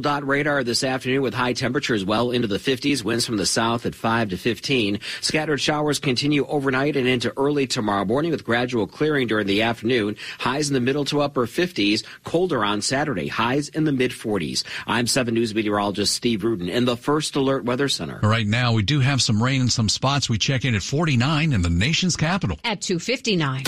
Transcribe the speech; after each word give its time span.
Dot 0.00 0.26
radar 0.26 0.64
this 0.64 0.84
afternoon 0.84 1.20
with 1.20 1.34
high 1.34 1.52
temperatures 1.52 2.02
well 2.02 2.30
into 2.30 2.48
the 2.48 2.56
50s, 2.56 3.04
winds 3.04 3.26
from 3.26 3.36
the 3.36 3.44
south 3.44 3.84
at 3.84 3.94
5 3.94 4.30
to 4.30 4.38
15. 4.38 4.98
Scattered 5.20 5.60
showers 5.60 5.98
continue 5.98 6.46
overnight 6.46 6.96
and 6.96 7.06
into 7.06 7.30
early 7.36 7.66
tomorrow 7.66 8.06
morning 8.06 8.30
with 8.30 8.42
gradual 8.42 8.86
clearing 8.86 9.26
during 9.26 9.46
the 9.46 9.60
afternoon. 9.60 10.16
Highs 10.38 10.68
in 10.68 10.72
the 10.72 10.80
middle 10.80 11.04
to 11.04 11.20
upper 11.20 11.46
50s, 11.46 12.04
colder 12.24 12.64
on 12.64 12.80
Saturday, 12.80 13.28
highs 13.28 13.68
in 13.68 13.84
the 13.84 13.92
mid 13.92 14.12
40s. 14.12 14.64
I'm 14.86 15.06
7 15.06 15.34
News 15.34 15.54
meteorologist 15.54 16.14
Steve 16.14 16.42
Rudin 16.42 16.70
in 16.70 16.86
the 16.86 16.96
First 16.96 17.36
Alert 17.36 17.66
Weather 17.66 17.90
Center. 17.90 18.18
Right 18.22 18.46
now, 18.46 18.72
we 18.72 18.82
do 18.82 19.00
have 19.00 19.20
some 19.20 19.42
rain 19.42 19.60
in 19.60 19.68
some 19.68 19.90
spots. 19.90 20.30
We 20.30 20.38
check 20.38 20.64
in 20.64 20.74
at 20.74 20.82
49 20.82 21.52
in 21.52 21.60
the 21.60 21.68
nation's 21.68 22.16
capital. 22.16 22.58
At 22.64 22.80
259. 22.80 23.64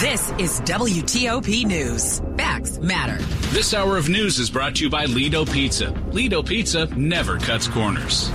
This 0.00 0.30
is 0.38 0.62
WTOP 0.62 1.66
News. 1.66 2.22
Facts 2.38 2.78
matter. 2.78 3.22
This 3.50 3.74
hour 3.74 3.98
of 3.98 4.08
news 4.08 4.38
is 4.38 4.48
brought 4.48 4.76
to 4.76 4.84
you 4.84 4.88
by 4.88 5.04
Lido 5.04 5.44
Pizza. 5.44 5.90
Lido 6.12 6.42
Pizza 6.42 6.86
never 6.96 7.36
cuts 7.36 7.68
corners. 7.68 8.30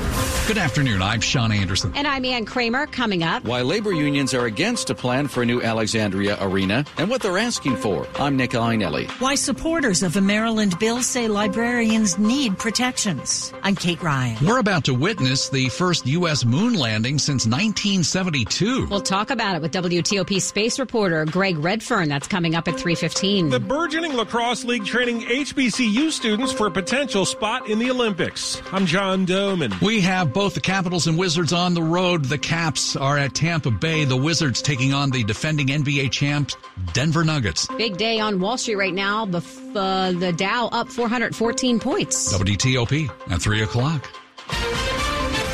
Good 0.47 0.59
afternoon. 0.59 1.01
I'm 1.01 1.21
Sean 1.21 1.51
Anderson. 1.51 1.91
And 1.95 2.05
I'm 2.05 2.23
Ann 2.23 2.45
Kramer. 2.45 2.85
Coming 2.85 3.23
up. 3.23 3.45
Why 3.45 3.63
labor 3.63 3.91
unions 3.91 4.35
are 4.35 4.45
against 4.45 4.91
a 4.91 4.95
plan 4.95 5.27
for 5.27 5.41
a 5.41 5.45
new 5.47 5.59
Alexandria 5.59 6.37
arena 6.39 6.85
and 6.97 7.09
what 7.09 7.23
they're 7.23 7.39
asking 7.39 7.77
for. 7.77 8.05
I'm 8.19 8.37
Nick 8.37 8.51
Iannelli. 8.51 9.09
Why 9.19 9.33
supporters 9.33 10.03
of 10.03 10.15
a 10.17 10.21
Maryland 10.21 10.77
bill 10.77 11.01
say 11.01 11.27
librarians 11.27 12.19
need 12.19 12.59
protections. 12.59 13.51
I'm 13.63 13.75
Kate 13.75 14.03
Ryan. 14.03 14.45
We're 14.45 14.59
about 14.59 14.83
to 14.83 14.93
witness 14.93 15.49
the 15.49 15.69
first 15.69 16.05
U.S. 16.05 16.45
moon 16.45 16.75
landing 16.75 17.17
since 17.17 17.47
1972. 17.47 18.85
We'll 18.85 19.01
talk 19.01 19.31
about 19.31 19.55
it 19.55 19.63
with 19.63 19.71
WTOP 19.71 20.39
space 20.41 20.77
reporter 20.77 21.25
Greg 21.25 21.54
Redfern. 21.59 22.09
That's 22.09 22.27
coming 22.27 22.55
up 22.55 22.67
at 22.67 22.79
315. 22.79 23.49
The 23.49 23.59
burgeoning 23.59 24.13
lacrosse 24.13 24.63
league 24.63 24.85
training 24.85 25.21
HBCU 25.21 26.11
students 26.11 26.51
for 26.51 26.67
a 26.67 26.71
potential 26.71 27.25
spot 27.25 27.69
in 27.69 27.79
the 27.79 27.89
Olympics. 27.91 28.61
I'm 28.71 28.85
John 28.85 29.25
Domen. 29.25 29.79
We 29.81 30.01
have 30.01 30.33
both 30.33 30.53
the 30.53 30.61
Capitals 30.61 31.07
and 31.07 31.17
Wizards 31.17 31.53
on 31.53 31.73
the 31.73 31.83
road. 31.83 32.25
The 32.25 32.37
Caps 32.37 32.95
are 32.95 33.17
at 33.17 33.33
Tampa 33.33 33.71
Bay. 33.71 34.05
The 34.05 34.17
Wizards 34.17 34.61
taking 34.61 34.93
on 34.93 35.11
the 35.11 35.23
defending 35.23 35.67
NBA 35.67 36.11
champs, 36.11 36.55
Denver 36.93 37.23
Nuggets. 37.23 37.67
Big 37.77 37.97
day 37.97 38.19
on 38.19 38.39
Wall 38.39 38.57
Street 38.57 38.75
right 38.75 38.93
now. 38.93 39.25
The, 39.25 39.43
uh, 39.75 40.11
the 40.13 40.33
Dow 40.33 40.69
up 40.71 40.89
414 40.89 41.79
points. 41.79 42.33
WTOP 42.33 43.09
at 43.31 43.41
3 43.41 43.61
o'clock. 43.63 44.09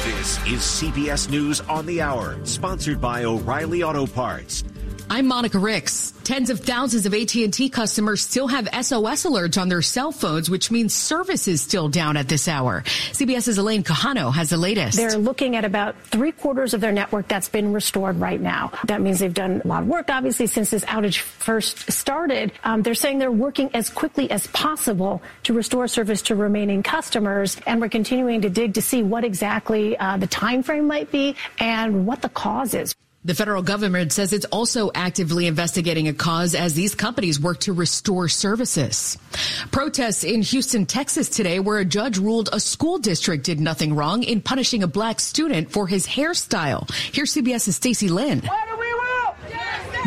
This 0.06 0.38
is 0.46 0.62
CBS 0.62 1.30
News 1.30 1.62
on 1.62 1.86
the 1.88 2.02
Hour, 2.02 2.38
sponsored 2.46 3.02
by 3.02 3.24
O'Reilly 3.24 3.82
Auto 3.82 4.06
Parts. 4.06 4.64
I'm 5.14 5.28
Monica 5.28 5.60
Ricks. 5.60 6.14
Tens 6.24 6.50
of 6.50 6.62
thousands 6.62 7.06
of 7.06 7.14
AT&T 7.14 7.68
customers 7.72 8.22
still 8.22 8.48
have 8.48 8.68
SOS 8.68 9.26
alerts 9.26 9.60
on 9.62 9.68
their 9.68 9.82
cell 9.82 10.14
phones, 10.14 10.50
which 10.50 10.72
means 10.72 10.94
service 10.94 11.50
is 11.50 11.62
still 11.62 11.90
down 11.90 12.16
at 12.16 12.30
this 12.30 12.48
hour. 12.48 12.84
CBS's 13.12 13.58
Elaine 13.58 13.84
Quijano 13.84 14.34
has 14.34 14.52
the 14.52 14.56
latest. 14.56 14.96
They're 14.96 15.18
looking 15.18 15.58
at 15.58 15.66
about 15.66 16.02
three 16.04 16.32
quarters 16.32 16.74
of 16.74 16.80
their 16.80 16.94
network 16.94 17.28
that's 17.28 17.50
been 17.50 17.74
restored 17.74 18.22
right 18.22 18.40
now. 18.40 18.72
That 18.86 19.02
means 19.02 19.20
they've 19.20 19.34
done 19.34 19.62
a 19.66 19.68
lot 19.68 19.82
of 19.84 19.90
work, 19.90 20.10
obviously, 20.10 20.48
since 20.48 20.70
this 20.70 20.86
outage 20.86 21.18
first 21.18 21.92
started. 21.92 22.54
Um, 22.64 22.82
they're 22.82 22.94
saying 22.94 23.20
they're 23.20 23.34
working 23.34 23.70
as 23.74 23.90
quickly 23.90 24.32
as 24.32 24.48
possible 24.48 25.22
to 25.44 25.52
restore 25.54 25.90
service 25.90 26.22
to 26.22 26.36
remaining 26.36 26.84
customers, 26.84 27.58
and 27.68 27.82
we're 27.82 27.90
continuing 27.90 28.44
to 28.44 28.50
dig 28.50 28.76
to 28.76 28.82
see 28.82 29.04
what 29.04 29.26
exactly 29.26 29.98
uh, 29.98 30.16
the 30.16 30.28
time 30.28 30.64
frame 30.64 30.88
might 30.88 31.12
be 31.12 31.36
and 31.60 32.06
what 32.08 32.22
the 32.22 32.30
cause 32.30 32.74
is. 32.74 32.96
The 33.24 33.36
federal 33.36 33.62
government 33.62 34.12
says 34.12 34.34
it's 34.34 34.46
also 34.46 34.90
actively 34.96 35.46
investigating 35.46 36.08
a 36.08 36.14
cause 36.14 36.56
as 36.56 36.74
these 36.74 36.96
companies 36.96 37.40
work 37.40 37.60
to 37.62 37.74
restore 37.74 38.28
services. 38.28 39.16
Protests 39.70 40.24
in 40.24 40.42
Houston, 40.42 40.88
Texas 40.88 41.30
today 41.30 41.60
where 41.60 41.78
a 41.78 41.86
judge 41.86 42.18
ruled 42.18 42.50
a 42.52 42.60
school 42.60 42.98
district 42.98 43.44
did 43.46 43.60
nothing 43.60 43.94
wrong 43.94 44.24
in 44.24 44.42
punishing 44.42 44.82
a 44.82 44.88
black 44.88 45.20
student 45.20 45.72
for 45.72 45.86
his 45.86 46.08
hairstyle. 46.08 46.90
Here's 47.14 47.36
CBS's 47.36 47.76
Stacey 47.76 48.08
Lynn. 48.08 48.42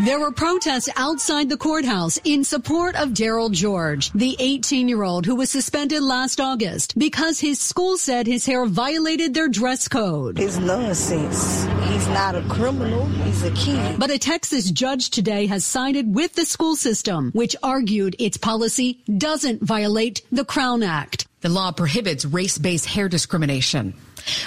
There 0.02 0.18
were 0.18 0.32
protests 0.32 0.88
outside 0.96 1.48
the 1.48 1.56
courthouse 1.56 2.18
in 2.24 2.42
support 2.42 2.96
of 2.96 3.10
Darryl 3.10 3.52
George, 3.52 4.10
the 4.10 4.34
18 4.40 4.88
year 4.88 5.04
old 5.04 5.24
who 5.24 5.36
was 5.36 5.50
suspended 5.50 6.02
last 6.02 6.40
August 6.40 6.98
because 6.98 7.38
his 7.38 7.60
school 7.60 7.96
said 7.96 8.26
his 8.26 8.44
hair 8.44 8.66
violated 8.66 9.34
their 9.34 9.48
dress 9.48 9.86
code. 9.86 10.40
It's 10.40 10.58
nonsense. 10.58 11.62
He's 11.88 12.08
not 12.08 12.34
a 12.34 12.42
criminal. 12.48 13.06
He's 13.06 13.44
a 13.44 13.52
kid. 13.52 14.00
But 14.00 14.10
a 14.10 14.18
Texas 14.18 14.68
judge 14.72 15.10
today 15.10 15.46
has 15.46 15.64
sided 15.64 16.12
with 16.12 16.34
the 16.34 16.44
school 16.44 16.74
system, 16.74 17.30
which 17.30 17.54
argued 17.62 18.16
its 18.18 18.36
policy 18.36 19.04
doesn't 19.16 19.62
violate 19.62 20.22
the 20.32 20.44
Crown 20.44 20.82
Act. 20.82 21.28
The 21.42 21.50
law 21.50 21.70
prohibits 21.70 22.24
race-based 22.24 22.86
hair 22.86 23.08
discrimination. 23.08 23.94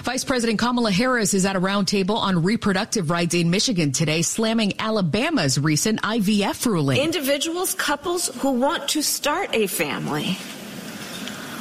Vice 0.03 0.23
President 0.23 0.59
Kamala 0.59 0.91
Harris 0.91 1.33
is 1.33 1.45
at 1.45 1.55
a 1.55 1.61
roundtable 1.61 2.17
on 2.17 2.43
reproductive 2.43 3.09
rights 3.09 3.35
in 3.35 3.49
Michigan 3.49 3.91
today, 3.91 4.21
slamming 4.21 4.79
Alabama's 4.79 5.59
recent 5.59 6.01
IVF 6.01 6.65
ruling. 6.65 6.99
Individuals, 6.99 7.73
couples 7.75 8.27
who 8.41 8.51
want 8.51 8.89
to 8.89 9.01
start 9.01 9.53
a 9.53 9.67
family 9.67 10.38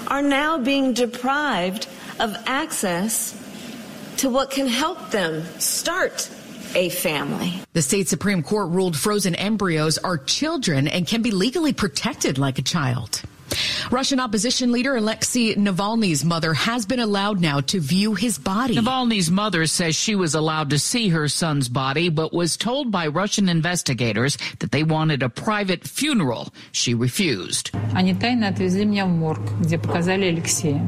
are 0.09 0.23
now 0.23 0.59
being 0.59 0.93
deprived 0.93 1.89
of 2.21 2.35
access 2.47 3.33
to 4.19 4.31
what 4.31 4.51
can 4.51 4.67
help 4.67 5.11
them 5.11 5.45
start 5.59 6.31
a 6.75 6.89
family. 6.89 7.53
The 7.73 7.83
state 7.83 8.09
Supreme 8.09 8.43
Court 8.43 8.71
ruled 8.71 8.97
frozen 8.97 9.35
embryos 9.35 9.99
are 9.99 10.19
children 10.19 10.89
and 10.89 11.07
can 11.07 11.23
be 11.23 11.31
legally 11.31 11.73
protected 11.73 12.39
like 12.39 12.59
a 12.59 12.63
child. 12.63 13.23
Russian 13.92 14.20
opposition 14.20 14.72
leader 14.72 14.96
Alexei 14.96 15.56
Navalny's 15.56 16.24
mother 16.24 16.54
has 16.54 16.86
been 16.86 17.00
allowed 17.00 17.42
now 17.42 17.60
to 17.62 17.80
view 17.80 18.16
his 18.16 18.38
body. 18.38 18.76
Navalny's 18.76 19.30
mother 19.30 19.66
says 19.66 19.96
she 19.96 20.16
was 20.16 20.34
allowed 20.36 20.70
to 20.70 20.80
see 20.80 21.10
her 21.10 21.28
son's 21.28 21.68
body, 21.68 22.10
but 22.10 22.32
was 22.32 22.56
told 22.56 22.92
by 22.92 23.08
Russian 23.08 23.50
investigators 23.50 24.38
that 24.60 24.72
they 24.72 24.84
wanted 24.84 25.24
a 25.24 25.30
private 25.30 25.84
funeral. 25.84 26.54
She 26.72 26.94
refused. 26.94 27.72
Они 27.94 28.14
тайно 28.14 28.48
отвезли 28.48 28.86
меня 28.86 29.06
в 29.06 29.10
морг, 29.10 29.42
где 29.60 29.78
показали 29.78 30.28
Алексея. 30.28 30.82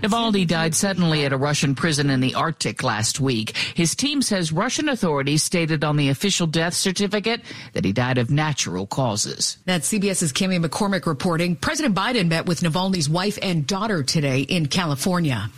Navalny 0.00 0.46
died 0.46 0.76
suddenly 0.76 1.24
at 1.24 1.32
a 1.32 1.36
Russian 1.36 1.74
prison 1.74 2.08
in 2.08 2.20
the 2.20 2.36
Arctic 2.36 2.84
last 2.84 3.18
week. 3.18 3.56
His 3.74 3.96
team 3.96 4.22
says 4.22 4.52
Russian 4.52 4.88
authorities 4.88 5.42
stated 5.42 5.82
on 5.82 5.96
the 5.96 6.08
official 6.10 6.46
death 6.46 6.74
certificate 6.74 7.40
that 7.72 7.84
he 7.84 7.92
died 7.92 8.16
of 8.16 8.30
natural 8.30 8.86
causes. 8.86 9.58
That's 9.64 9.92
CBS's 9.92 10.32
Cami 10.32 10.64
McCormick 10.64 11.04
reporting. 11.04 11.56
President 11.56 11.96
Biden 11.96 12.28
met 12.28 12.46
with 12.46 12.60
Navalny's 12.60 13.08
wife 13.08 13.40
and 13.42 13.66
daughter 13.66 14.04
today 14.04 14.42
in 14.42 14.66
California. 14.66 15.50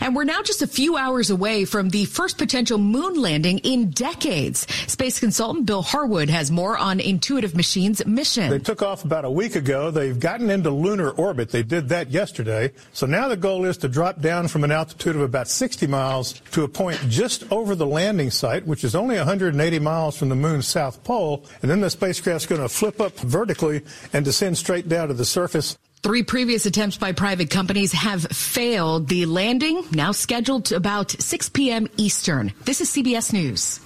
And 0.00 0.14
we're 0.14 0.24
now 0.24 0.42
just 0.42 0.62
a 0.62 0.68
few 0.68 0.96
hours 0.96 1.30
away 1.30 1.64
from 1.64 1.90
the 1.90 2.04
first 2.04 2.38
potential 2.38 2.78
moon 2.78 3.20
landing 3.20 3.58
in 3.58 3.90
decades. 3.90 4.68
Space 4.86 5.18
consultant 5.18 5.66
Bill 5.66 5.82
Harwood 5.82 6.30
has 6.30 6.50
more 6.50 6.78
on 6.78 7.00
Intuitive 7.00 7.56
Machines' 7.56 8.06
mission. 8.06 8.50
They 8.50 8.60
took 8.60 8.82
off 8.82 9.04
about 9.04 9.24
a 9.24 9.30
week 9.30 9.56
ago. 9.56 9.90
They've 9.90 10.18
gotten 10.18 10.48
into 10.48 10.70
lunar 10.70 11.10
orbit. 11.10 11.50
They 11.50 11.64
did 11.64 11.88
that 11.88 12.10
yesterday. 12.10 12.72
So 12.92 13.06
now 13.06 13.26
the 13.26 13.36
goal 13.36 13.64
is 13.64 13.79
to 13.80 13.88
drop 13.88 14.20
down 14.20 14.48
from 14.48 14.64
an 14.64 14.70
altitude 14.72 15.16
of 15.16 15.22
about 15.22 15.48
60 15.48 15.86
miles 15.86 16.34
to 16.52 16.64
a 16.64 16.68
point 16.68 16.98
just 17.08 17.50
over 17.52 17.74
the 17.74 17.86
landing 17.86 18.30
site, 18.30 18.66
which 18.66 18.84
is 18.84 18.94
only 18.94 19.16
180 19.16 19.78
miles 19.78 20.16
from 20.16 20.28
the 20.28 20.36
moon's 20.36 20.66
south 20.66 21.02
pole. 21.04 21.44
And 21.62 21.70
then 21.70 21.80
the 21.80 21.90
spacecraft's 21.90 22.46
going 22.46 22.60
to 22.60 22.68
flip 22.68 23.00
up 23.00 23.18
vertically 23.18 23.82
and 24.12 24.24
descend 24.24 24.58
straight 24.58 24.88
down 24.88 25.08
to 25.08 25.14
the 25.14 25.24
surface. 25.24 25.76
Three 26.02 26.22
previous 26.22 26.64
attempts 26.64 26.96
by 26.96 27.12
private 27.12 27.50
companies 27.50 27.92
have 27.92 28.22
failed. 28.22 29.08
The 29.08 29.26
landing 29.26 29.84
now 29.92 30.12
scheduled 30.12 30.64
to 30.66 30.76
about 30.76 31.10
6 31.10 31.50
p.m. 31.50 31.88
Eastern. 31.98 32.52
This 32.64 32.80
is 32.80 32.88
CBS 32.88 33.34
News. 33.34 33.80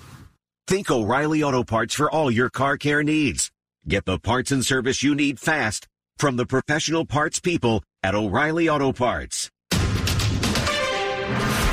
Think 0.68 0.90
O'Reilly 0.90 1.42
Auto 1.42 1.64
Parts 1.64 1.94
for 1.94 2.10
all 2.10 2.30
your 2.30 2.50
car 2.50 2.78
care 2.78 3.02
needs. 3.02 3.50
Get 3.86 4.04
the 4.04 4.18
parts 4.18 4.50
and 4.50 4.64
service 4.64 5.02
you 5.02 5.14
need 5.14 5.40
fast 5.40 5.88
from 6.16 6.36
the 6.36 6.46
professional 6.46 7.04
parts 7.04 7.40
people 7.40 7.82
at 8.02 8.14
O'Reilly 8.14 8.68
Auto 8.68 8.92
Parts. 8.92 9.50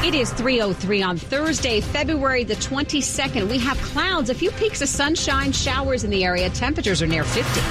It 0.04 0.16
is 0.16 0.34
303 0.34 1.04
on 1.04 1.16
Thursday, 1.16 1.80
February 1.80 2.44
the 2.44 2.56
22nd. 2.56 3.48
We 3.48 3.60
have 3.60 3.78
clouds, 3.78 4.32
a 4.32 4.34
few 4.34 4.50
peaks 4.50 4.82
of 4.82 4.90
sunshine, 4.90 5.52
showers 5.52 6.04
in 6.04 6.10
the 6.10 6.26
area. 6.26 6.50
Temperatures 6.50 7.04
are 7.04 7.08
near 7.08 7.24
50. 7.24 7.62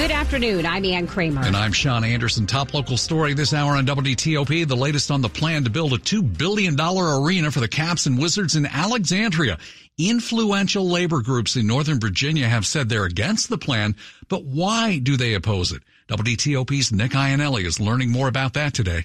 Good 0.00 0.12
afternoon. 0.12 0.64
I'm 0.64 0.84
Ann 0.84 1.08
Kramer. 1.08 1.42
And 1.42 1.56
I'm 1.56 1.72
Sean 1.72 2.04
Anderson. 2.04 2.46
Top 2.46 2.72
local 2.72 2.96
story 2.96 3.34
this 3.34 3.52
hour 3.52 3.72
on 3.72 3.84
WTOP. 3.84 4.68
The 4.68 4.76
latest 4.76 5.10
on 5.10 5.22
the 5.22 5.28
plan 5.28 5.64
to 5.64 5.70
build 5.70 5.92
a 5.92 5.98
$2 5.98 6.38
billion 6.38 6.78
arena 6.78 7.50
for 7.50 7.58
the 7.58 7.68
Caps 7.68 8.06
and 8.06 8.16
Wizards 8.16 8.54
in 8.54 8.66
Alexandria. 8.66 9.58
Influential 9.98 10.88
labor 10.88 11.20
groups 11.20 11.56
in 11.56 11.66
Northern 11.66 11.98
Virginia 11.98 12.46
have 12.46 12.64
said 12.64 12.88
they're 12.88 13.06
against 13.06 13.48
the 13.48 13.58
plan, 13.58 13.96
but 14.28 14.44
why 14.44 15.00
do 15.00 15.16
they 15.16 15.34
oppose 15.34 15.72
it? 15.72 15.82
WTOP's 16.06 16.92
Nick 16.92 17.12
Iannelli 17.12 17.64
is 17.64 17.80
learning 17.80 18.10
more 18.10 18.28
about 18.28 18.52
that 18.52 18.74
today. 18.74 19.04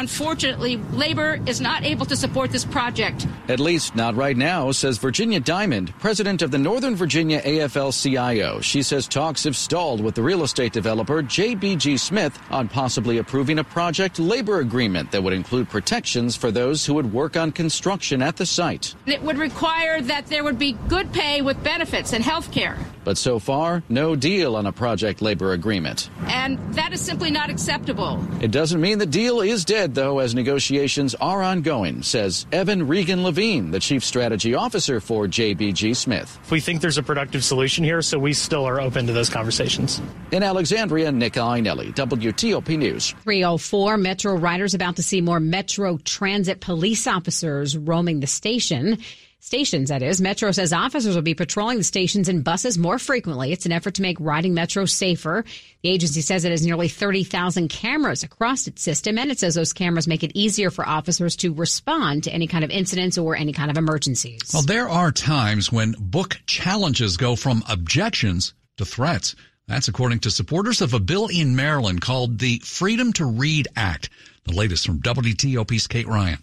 Unfortunately, 0.00 0.76
labor 0.92 1.38
is 1.46 1.60
not 1.60 1.84
able 1.84 2.06
to 2.06 2.16
support 2.16 2.50
this 2.50 2.64
project. 2.64 3.26
At 3.48 3.60
least 3.60 3.94
not 3.94 4.14
right 4.14 4.36
now, 4.36 4.70
says 4.70 4.96
Virginia 4.96 5.40
Diamond, 5.40 5.92
president 5.98 6.40
of 6.40 6.50
the 6.50 6.58
Northern 6.58 6.96
Virginia 6.96 7.42
AFL 7.42 7.92
CIO. 7.92 8.60
She 8.60 8.82
says 8.82 9.06
talks 9.06 9.44
have 9.44 9.56
stalled 9.56 10.00
with 10.00 10.14
the 10.14 10.22
real 10.22 10.42
estate 10.42 10.72
developer 10.72 11.22
JBG 11.22 11.98
Smith 11.98 12.38
on 12.50 12.68
possibly 12.68 13.18
approving 13.18 13.58
a 13.58 13.64
project 13.64 14.18
labor 14.18 14.60
agreement 14.60 15.10
that 15.10 15.22
would 15.22 15.34
include 15.34 15.68
protections 15.68 16.34
for 16.34 16.50
those 16.50 16.86
who 16.86 16.94
would 16.94 17.12
work 17.12 17.36
on 17.36 17.52
construction 17.52 18.22
at 18.22 18.36
the 18.36 18.46
site. 18.46 18.94
It 19.04 19.20
would 19.22 19.36
require 19.36 20.00
that 20.00 20.28
there 20.28 20.44
would 20.44 20.58
be 20.58 20.72
good 20.88 21.12
pay 21.12 21.42
with 21.42 21.62
benefits 21.62 22.14
and 22.14 22.24
health 22.24 22.52
care. 22.52 22.78
But 23.02 23.18
so 23.18 23.38
far, 23.38 23.82
no 23.88 24.14
deal 24.14 24.56
on 24.56 24.66
a 24.66 24.72
project 24.72 25.20
labor 25.20 25.52
agreement. 25.52 26.10
And 26.26 26.58
that 26.74 26.92
is 26.92 27.00
simply 27.00 27.30
not 27.30 27.50
acceptable. 27.50 28.24
It 28.40 28.50
doesn't 28.50 28.80
mean 28.80 28.98
the 28.98 29.06
deal 29.06 29.40
is 29.40 29.64
dead, 29.64 29.79
though, 29.88 30.18
as 30.18 30.34
negotiations 30.34 31.14
are 31.16 31.42
ongoing, 31.42 32.02
says 32.02 32.46
Evan 32.52 32.86
Regan 32.86 33.22
Levine, 33.22 33.70
the 33.70 33.80
chief 33.80 34.04
strategy 34.04 34.54
officer 34.54 35.00
for 35.00 35.26
JBG 35.26 35.96
Smith. 35.96 36.38
We 36.50 36.60
think 36.60 36.80
there's 36.80 36.98
a 36.98 37.02
productive 37.02 37.44
solution 37.44 37.84
here, 37.84 38.02
so 38.02 38.18
we 38.18 38.32
still 38.32 38.66
are 38.66 38.80
open 38.80 39.06
to 39.06 39.12
those 39.12 39.30
conversations. 39.30 40.00
In 40.32 40.42
Alexandria, 40.42 41.10
Nick 41.12 41.34
Iannelli, 41.34 41.94
WTOP 41.94 42.78
News. 42.78 43.14
304 43.22 43.96
Metro 43.96 44.34
riders 44.34 44.74
about 44.74 44.96
to 44.96 45.02
see 45.02 45.20
more 45.20 45.40
Metro 45.40 45.98
Transit 45.98 46.60
police 46.60 47.06
officers 47.06 47.76
roaming 47.76 48.20
the 48.20 48.26
station. 48.26 48.98
Stations, 49.42 49.88
that 49.88 50.02
is. 50.02 50.20
Metro 50.20 50.50
says 50.50 50.70
officers 50.70 51.14
will 51.14 51.22
be 51.22 51.32
patrolling 51.32 51.78
the 51.78 51.84
stations 51.84 52.28
and 52.28 52.44
buses 52.44 52.76
more 52.76 52.98
frequently. 52.98 53.52
It's 53.52 53.64
an 53.64 53.72
effort 53.72 53.94
to 53.94 54.02
make 54.02 54.20
riding 54.20 54.52
Metro 54.52 54.84
safer. 54.84 55.46
The 55.82 55.88
agency 55.88 56.20
says 56.20 56.44
it 56.44 56.50
has 56.50 56.64
nearly 56.64 56.88
30,000 56.88 57.68
cameras 57.68 58.22
across 58.22 58.66
its 58.66 58.82
system, 58.82 59.16
and 59.16 59.30
it 59.30 59.38
says 59.38 59.54
those 59.54 59.72
cameras 59.72 60.06
make 60.06 60.22
it 60.22 60.32
easier 60.34 60.70
for 60.70 60.86
officers 60.86 61.36
to 61.36 61.54
respond 61.54 62.24
to 62.24 62.30
any 62.30 62.46
kind 62.46 62.64
of 62.64 62.70
incidents 62.70 63.16
or 63.16 63.34
any 63.34 63.54
kind 63.54 63.70
of 63.70 63.78
emergencies. 63.78 64.42
Well, 64.52 64.62
there 64.62 64.90
are 64.90 65.10
times 65.10 65.72
when 65.72 65.94
book 65.98 66.38
challenges 66.44 67.16
go 67.16 67.34
from 67.34 67.64
objections 67.66 68.52
to 68.76 68.84
threats. 68.84 69.34
That's 69.66 69.88
according 69.88 70.18
to 70.20 70.30
supporters 70.30 70.82
of 70.82 70.92
a 70.92 71.00
bill 71.00 71.28
in 71.28 71.56
Maryland 71.56 72.02
called 72.02 72.40
the 72.40 72.58
Freedom 72.58 73.10
to 73.14 73.24
Read 73.24 73.68
Act. 73.74 74.10
The 74.44 74.52
latest 74.52 74.84
from 74.84 75.00
WTOP's 75.00 75.86
Kate 75.86 76.06
Ryan. 76.06 76.40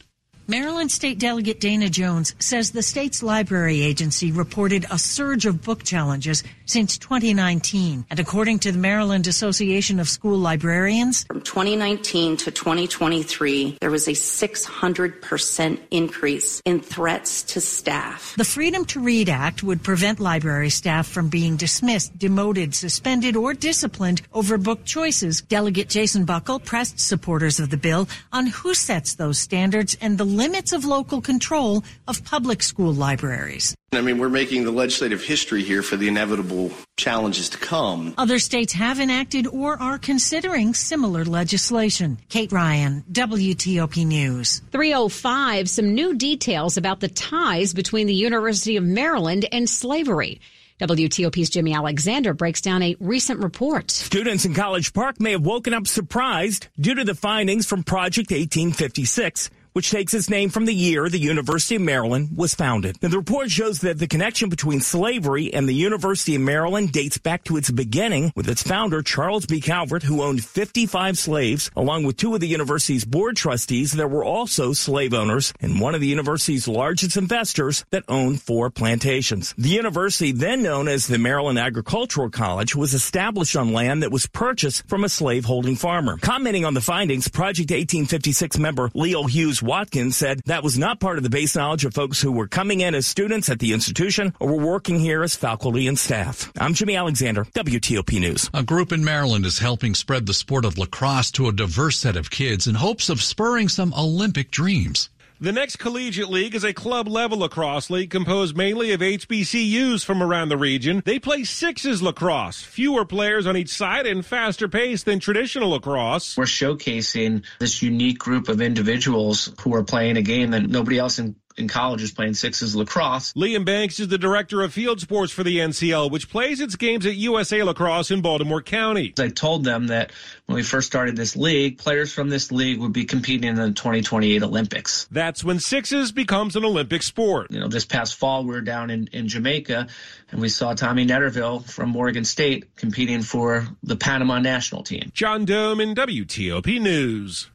Maryland 0.49 0.89
State 0.89 1.19
Delegate 1.19 1.59
Dana 1.59 1.89
Jones 1.89 2.33
says 2.39 2.71
the 2.71 2.81
state's 2.81 3.21
library 3.21 3.81
agency 3.81 4.31
reported 4.31 4.85
a 4.89 4.97
surge 4.97 5.45
of 5.45 5.61
book 5.61 5.83
challenges 5.83 6.41
since 6.65 6.97
2019. 6.97 8.05
And 8.09 8.19
according 8.19 8.59
to 8.59 8.71
the 8.71 8.77
Maryland 8.77 9.27
Association 9.27 9.99
of 9.99 10.07
School 10.07 10.37
Librarians, 10.37 11.25
from 11.25 11.41
2019 11.41 12.37
to 12.37 12.51
2023, 12.51 13.79
there 13.81 13.91
was 13.91 14.07
a 14.07 14.11
600% 14.11 15.79
increase 15.91 16.61
in 16.63 16.79
threats 16.79 17.43
to 17.43 17.59
staff. 17.59 18.33
The 18.37 18.45
Freedom 18.45 18.85
to 18.85 19.01
Read 19.01 19.27
Act 19.27 19.63
would 19.63 19.83
prevent 19.83 20.21
library 20.21 20.69
staff 20.69 21.09
from 21.09 21.27
being 21.27 21.57
dismissed, 21.57 22.17
demoted, 22.17 22.73
suspended, 22.73 23.35
or 23.35 23.53
disciplined 23.53 24.21
over 24.33 24.57
book 24.57 24.85
choices. 24.85 25.41
Delegate 25.41 25.89
Jason 25.89 26.25
Buckel 26.25 26.63
pressed 26.63 27.01
supporters 27.01 27.59
of 27.59 27.69
the 27.69 27.75
bill 27.75 28.07
on 28.31 28.47
who 28.47 28.73
sets 28.73 29.15
those 29.15 29.37
standards 29.37 29.97
and 29.99 30.17
the 30.17 30.36
limits 30.37 30.71
of 30.71 30.85
local 30.85 31.19
control 31.19 31.83
of 32.07 32.23
public 32.23 32.63
school 32.63 32.93
libraries. 32.93 33.75
I 33.91 34.01
mean, 34.01 34.17
we're 34.17 34.29
making 34.29 34.63
the 34.63 34.71
legislative 34.71 35.23
history 35.23 35.63
here 35.63 35.81
for 35.81 35.97
the 35.97 36.07
inevitable 36.07 36.71
challenges 36.97 37.49
to 37.49 37.57
come. 37.57 38.13
Other 38.17 38.37
states 38.37 38.73
have 38.73 38.99
enacted 38.99 39.47
or 39.47 39.81
are 39.81 39.97
considering 39.97 40.73
similar 40.73 41.25
legislation. 41.25 42.19
Kate 42.29 42.51
Ryan, 42.51 43.03
WTOP 43.11 44.05
News. 44.05 44.61
305, 44.71 45.69
some 45.69 45.93
new 45.93 46.15
details 46.15 46.77
about 46.77 46.99
the 46.99 47.07
ties 47.07 47.73
between 47.73 48.07
the 48.07 48.13
University 48.13 48.77
of 48.77 48.83
Maryland 48.83 49.45
and 49.51 49.69
slavery. 49.69 50.39
WTOP's 50.79 51.49
Jimmy 51.49 51.73
Alexander 51.73 52.35
breaks 52.35 52.61
down 52.61 52.83
a 52.83 52.95
recent 52.99 53.41
report. 53.41 53.89
Students 53.89 54.45
in 54.45 54.53
College 54.53 54.93
Park 54.93 55.19
may 55.19 55.31
have 55.31 55.43
woken 55.43 55.73
up 55.73 55.87
surprised 55.87 56.67
due 56.79 56.93
to 56.93 57.03
the 57.03 57.15
findings 57.15 57.65
from 57.65 57.83
Project 57.83 58.29
1856 58.29 59.49
which 59.77 59.91
takes 59.91 60.15
its 60.15 60.27
name 60.27 60.49
from 60.49 60.65
the 60.65 60.73
year 60.73 61.07
the 61.07 61.19
University 61.19 61.75
of 61.75 61.83
Maryland 61.83 62.35
was 62.35 62.55
founded. 62.55 62.97
And 63.03 63.13
the 63.13 63.17
report 63.19 63.51
shows 63.51 63.81
that 63.81 63.99
the 63.99 64.07
connection 64.07 64.49
between 64.49 64.81
slavery 64.81 65.53
and 65.53 65.69
the 65.69 65.75
University 65.75 66.33
of 66.33 66.41
Maryland 66.41 66.91
dates 66.91 67.19
back 67.19 67.43
to 67.43 67.57
its 67.57 67.69
beginning 67.69 68.33
with 68.35 68.49
its 68.49 68.63
founder, 68.63 69.03
Charles 69.03 69.45
B. 69.45 69.61
Calvert, 69.61 70.01
who 70.01 70.23
owned 70.23 70.43
55 70.43 71.19
slaves, 71.19 71.69
along 71.75 72.05
with 72.05 72.17
two 72.17 72.33
of 72.33 72.39
the 72.39 72.47
university's 72.47 73.05
board 73.05 73.35
trustees 73.35 73.91
that 73.91 74.09
were 74.09 74.25
also 74.25 74.73
slave 74.73 75.13
owners 75.13 75.53
and 75.59 75.79
one 75.79 75.93
of 75.93 76.01
the 76.01 76.07
university's 76.07 76.67
largest 76.67 77.15
investors 77.15 77.85
that 77.91 78.03
owned 78.07 78.41
four 78.41 78.71
plantations. 78.71 79.53
The 79.59 79.69
university, 79.69 80.31
then 80.31 80.63
known 80.63 80.87
as 80.87 81.05
the 81.05 81.19
Maryland 81.19 81.59
Agricultural 81.59 82.31
College, 82.31 82.75
was 82.75 82.95
established 82.95 83.55
on 83.55 83.73
land 83.73 84.01
that 84.01 84.11
was 84.11 84.25
purchased 84.25 84.89
from 84.89 85.03
a 85.03 85.09
slaveholding 85.09 85.75
farmer. 85.75 86.17
Commenting 86.17 86.65
on 86.65 86.73
the 86.73 86.81
findings, 86.81 87.27
Project 87.27 87.69
1856 87.69 88.57
member 88.57 88.89
Leo 88.95 89.25
Hughes 89.25 89.61
Watkins 89.67 90.15
said 90.15 90.39
that 90.45 90.63
was 90.63 90.77
not 90.77 91.01
part 91.01 91.17
of 91.17 91.25
the 91.25 91.29
base 91.29 91.53
knowledge 91.53 91.83
of 91.83 91.93
folks 91.93 92.21
who 92.21 92.31
were 92.31 92.47
coming 92.47 92.79
in 92.79 92.95
as 92.95 93.05
students 93.05 93.49
at 93.49 93.59
the 93.59 93.73
institution 93.73 94.33
or 94.39 94.47
were 94.47 94.65
working 94.65 94.97
here 94.97 95.23
as 95.23 95.35
faculty 95.35 95.89
and 95.89 95.99
staff. 95.99 96.53
I'm 96.57 96.73
Jimmy 96.73 96.95
Alexander, 96.95 97.43
WTOP 97.43 98.17
News. 98.17 98.49
A 98.53 98.63
group 98.63 98.93
in 98.93 99.03
Maryland 99.03 99.45
is 99.45 99.59
helping 99.59 99.93
spread 99.93 100.25
the 100.25 100.33
sport 100.33 100.63
of 100.63 100.77
lacrosse 100.77 101.31
to 101.31 101.49
a 101.49 101.51
diverse 101.51 101.97
set 101.97 102.15
of 102.15 102.31
kids 102.31 102.65
in 102.65 102.75
hopes 102.75 103.09
of 103.09 103.21
spurring 103.21 103.67
some 103.67 103.93
Olympic 103.93 104.51
dreams. 104.51 105.09
The 105.39 105.51
next 105.51 105.75
collegiate 105.75 106.29
league 106.29 106.55
is 106.55 106.63
a 106.63 106.73
club 106.73 107.07
level 107.07 107.37
lacrosse 107.37 107.91
league 107.91 108.09
composed 108.09 108.57
mainly 108.57 108.91
of 108.93 109.01
HBCUs 109.01 110.03
from 110.03 110.23
around 110.23 110.49
the 110.49 110.57
region. 110.57 111.03
They 111.05 111.19
play 111.19 111.43
sixes 111.43 112.01
lacrosse, 112.01 112.63
fewer 112.63 113.05
players 113.05 113.45
on 113.45 113.55
each 113.55 113.69
side 113.69 114.07
and 114.07 114.25
faster 114.25 114.67
pace 114.67 115.03
than 115.03 115.19
traditional 115.19 115.69
lacrosse. 115.69 116.35
We're 116.37 116.45
showcasing 116.45 117.45
this 117.59 117.83
unique 117.83 118.17
group 118.17 118.49
of 118.49 118.61
individuals 118.61 119.53
who 119.61 119.75
are 119.75 119.83
playing 119.83 120.17
a 120.17 120.23
game 120.23 120.49
that 120.51 120.67
nobody 120.67 120.97
else 120.97 121.19
in 121.19 121.35
in 121.57 121.67
college 121.67 122.03
is 122.03 122.11
playing 122.11 122.35
sixes 122.35 122.75
lacrosse. 122.75 123.33
Liam 123.33 123.65
Banks 123.65 123.99
is 123.99 124.07
the 124.07 124.17
director 124.17 124.61
of 124.61 124.73
field 124.73 125.01
sports 125.01 125.31
for 125.31 125.43
the 125.43 125.57
NCL, 125.57 126.11
which 126.11 126.29
plays 126.29 126.61
its 126.61 126.75
games 126.75 127.05
at 127.05 127.15
USA 127.15 127.63
Lacrosse 127.63 128.11
in 128.11 128.21
Baltimore 128.21 128.61
County. 128.61 129.13
I 129.19 129.29
told 129.29 129.63
them 129.63 129.87
that 129.87 130.11
when 130.45 130.55
we 130.55 130.63
first 130.63 130.87
started 130.87 131.15
this 131.15 131.35
league, 131.35 131.77
players 131.77 132.13
from 132.13 132.29
this 132.29 132.51
league 132.51 132.79
would 132.79 132.93
be 132.93 133.05
competing 133.05 133.49
in 133.49 133.55
the 133.55 133.71
2028 133.71 134.43
Olympics. 134.43 135.07
That's 135.11 135.43
when 135.43 135.59
sixes 135.59 136.11
becomes 136.11 136.55
an 136.55 136.63
Olympic 136.63 137.03
sport. 137.03 137.51
You 137.51 137.59
know, 137.59 137.67
this 137.67 137.85
past 137.85 138.15
fall 138.15 138.43
we 138.43 138.53
were 138.53 138.61
down 138.61 138.89
in, 138.89 139.07
in 139.11 139.27
Jamaica 139.27 139.87
and 140.31 140.41
we 140.41 140.49
saw 140.49 140.73
Tommy 140.73 141.05
Netterville 141.05 141.67
from 141.67 141.89
Morgan 141.89 142.25
State 142.25 142.75
competing 142.75 143.21
for 143.21 143.67
the 143.83 143.95
Panama 143.95 144.39
national 144.39 144.83
team. 144.83 145.11
John 145.13 145.45
Domen 145.45 145.95
WTOP 145.95 146.79
News. 146.79 147.49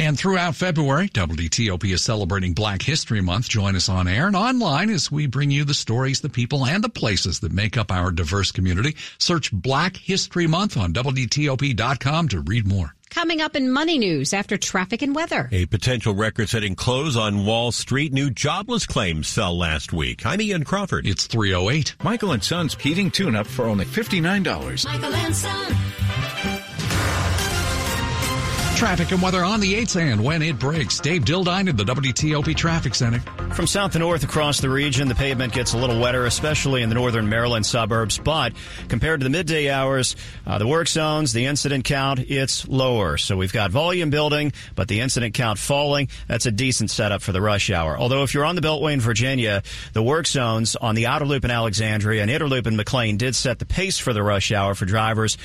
And 0.00 0.16
throughout 0.16 0.54
February, 0.54 1.08
WTOP 1.08 1.92
is 1.92 2.04
celebrating 2.04 2.52
Black 2.52 2.82
History 2.82 3.20
Month. 3.20 3.48
Join 3.48 3.74
us 3.74 3.88
on 3.88 4.06
air 4.06 4.28
and 4.28 4.36
online 4.36 4.90
as 4.90 5.10
we 5.10 5.26
bring 5.26 5.50
you 5.50 5.64
the 5.64 5.74
stories, 5.74 6.20
the 6.20 6.28
people, 6.28 6.64
and 6.64 6.84
the 6.84 6.88
places 6.88 7.40
that 7.40 7.52
make 7.52 7.76
up 7.76 7.90
our 7.90 8.12
diverse 8.12 8.52
community. 8.52 8.94
Search 9.18 9.50
Black 9.50 9.96
History 9.96 10.46
Month 10.46 10.76
on 10.76 10.92
WTOP.com 10.92 12.28
to 12.28 12.40
read 12.40 12.66
more. 12.66 12.94
Coming 13.10 13.40
up 13.40 13.56
in 13.56 13.72
money 13.72 13.98
news 13.98 14.32
after 14.32 14.56
traffic 14.56 15.02
and 15.02 15.14
weather. 15.16 15.48
A 15.50 15.66
potential 15.66 16.14
record 16.14 16.48
setting 16.48 16.76
close 16.76 17.16
on 17.16 17.44
Wall 17.44 17.72
Street. 17.72 18.12
New 18.12 18.30
jobless 18.30 18.86
claims 18.86 19.32
fell 19.32 19.56
last 19.56 19.92
week. 19.92 20.24
I'm 20.24 20.40
Ian 20.40 20.64
Crawford. 20.64 21.06
It's 21.06 21.26
308. 21.26 21.96
Michael 22.04 22.32
and 22.32 22.44
Son's 22.44 22.74
heating 22.74 23.10
tune 23.10 23.34
up 23.34 23.46
for 23.46 23.64
only 23.64 23.86
$59. 23.86 24.84
Michael 24.84 25.14
and 25.14 25.34
Son. 25.34 25.74
Traffic 28.78 29.10
and 29.10 29.20
weather 29.20 29.42
on 29.42 29.58
the 29.58 29.74
8th 29.74 30.00
and 30.00 30.22
when 30.22 30.40
it 30.40 30.56
breaks. 30.56 31.00
Dave 31.00 31.24
Dildine 31.24 31.68
at 31.68 31.76
the 31.76 31.82
WTOP 31.82 32.54
Traffic 32.54 32.94
Center. 32.94 33.18
From 33.52 33.66
south 33.66 33.90
to 33.94 33.98
north 33.98 34.22
across 34.22 34.60
the 34.60 34.70
region, 34.70 35.08
the 35.08 35.16
pavement 35.16 35.52
gets 35.52 35.72
a 35.72 35.76
little 35.76 35.98
wetter, 35.98 36.26
especially 36.26 36.82
in 36.82 36.88
the 36.88 36.94
northern 36.94 37.28
Maryland 37.28 37.66
suburbs. 37.66 38.18
But 38.18 38.52
compared 38.86 39.18
to 39.18 39.24
the 39.24 39.30
midday 39.30 39.68
hours, 39.68 40.14
uh, 40.46 40.58
the 40.58 40.66
work 40.68 40.86
zones, 40.86 41.32
the 41.32 41.46
incident 41.46 41.86
count, 41.86 42.20
it's 42.20 42.68
lower. 42.68 43.16
So 43.16 43.36
we've 43.36 43.52
got 43.52 43.72
volume 43.72 44.10
building, 44.10 44.52
but 44.76 44.86
the 44.86 45.00
incident 45.00 45.34
count 45.34 45.58
falling. 45.58 46.08
That's 46.28 46.46
a 46.46 46.52
decent 46.52 46.92
setup 46.92 47.20
for 47.20 47.32
the 47.32 47.42
rush 47.42 47.72
hour. 47.72 47.98
Although 47.98 48.22
if 48.22 48.32
you're 48.32 48.44
on 48.44 48.54
the 48.54 48.60
Beltway 48.60 48.92
in 48.92 49.00
Virginia, 49.00 49.64
the 49.92 50.04
work 50.04 50.28
zones 50.28 50.76
on 50.76 50.94
the 50.94 51.08
outer 51.08 51.26
loop 51.26 51.44
in 51.44 51.50
Alexandria 51.50 52.22
and 52.22 52.30
inner 52.30 52.46
loop 52.46 52.68
in 52.68 52.76
McLean 52.76 53.16
did 53.16 53.34
set 53.34 53.58
the 53.58 53.66
pace 53.66 53.98
for 53.98 54.12
the 54.12 54.22
rush 54.22 54.52
hour 54.52 54.76
for 54.76 54.84
drivers 54.84 55.36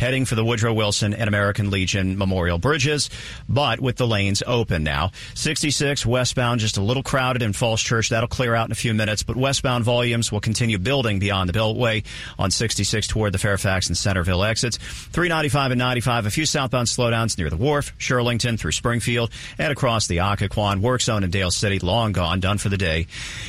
heading 0.00 0.24
for 0.24 0.34
the 0.34 0.44
Woodrow 0.44 0.72
Wilson 0.72 1.12
and 1.12 1.28
American 1.28 1.70
Legion 1.70 2.16
Memorial 2.16 2.56
Bridges, 2.56 3.10
but 3.50 3.80
with 3.80 3.96
the 3.96 4.06
lanes 4.06 4.42
open 4.46 4.82
now. 4.82 5.10
66 5.34 6.06
westbound, 6.06 6.58
just 6.60 6.78
a 6.78 6.82
little 6.82 7.02
crowded 7.02 7.42
in 7.42 7.52
Falls 7.52 7.82
Church. 7.82 8.08
That'll 8.08 8.26
clear 8.26 8.54
out 8.54 8.66
in 8.66 8.72
a 8.72 8.76
few 8.76 8.94
minutes, 8.94 9.22
but 9.22 9.36
westbound 9.36 9.84
volumes 9.84 10.32
will 10.32 10.40
continue 10.40 10.78
building 10.78 11.18
beyond 11.18 11.50
the 11.50 11.52
Beltway 11.52 12.06
on 12.38 12.50
66 12.50 13.08
toward 13.08 13.32
the 13.32 13.38
Fairfax 13.38 13.88
and 13.88 13.96
Centreville 13.96 14.42
exits. 14.42 14.78
395 14.78 15.72
and 15.72 15.78
95, 15.78 16.24
a 16.24 16.30
few 16.30 16.46
southbound 16.46 16.88
slowdowns 16.88 17.36
near 17.36 17.50
the 17.50 17.58
wharf, 17.58 17.92
Shirlington 17.98 18.58
through 18.58 18.72
Springfield, 18.72 19.30
and 19.58 19.70
across 19.70 20.06
the 20.06 20.20
Occoquan 20.20 20.80
work 20.80 21.02
zone 21.02 21.24
in 21.24 21.30
Dale 21.30 21.50
City, 21.50 21.78
long 21.78 22.12
gone, 22.12 22.40
done 22.40 22.56
for 22.56 22.70
the 22.70 22.78
day. 22.78 23.06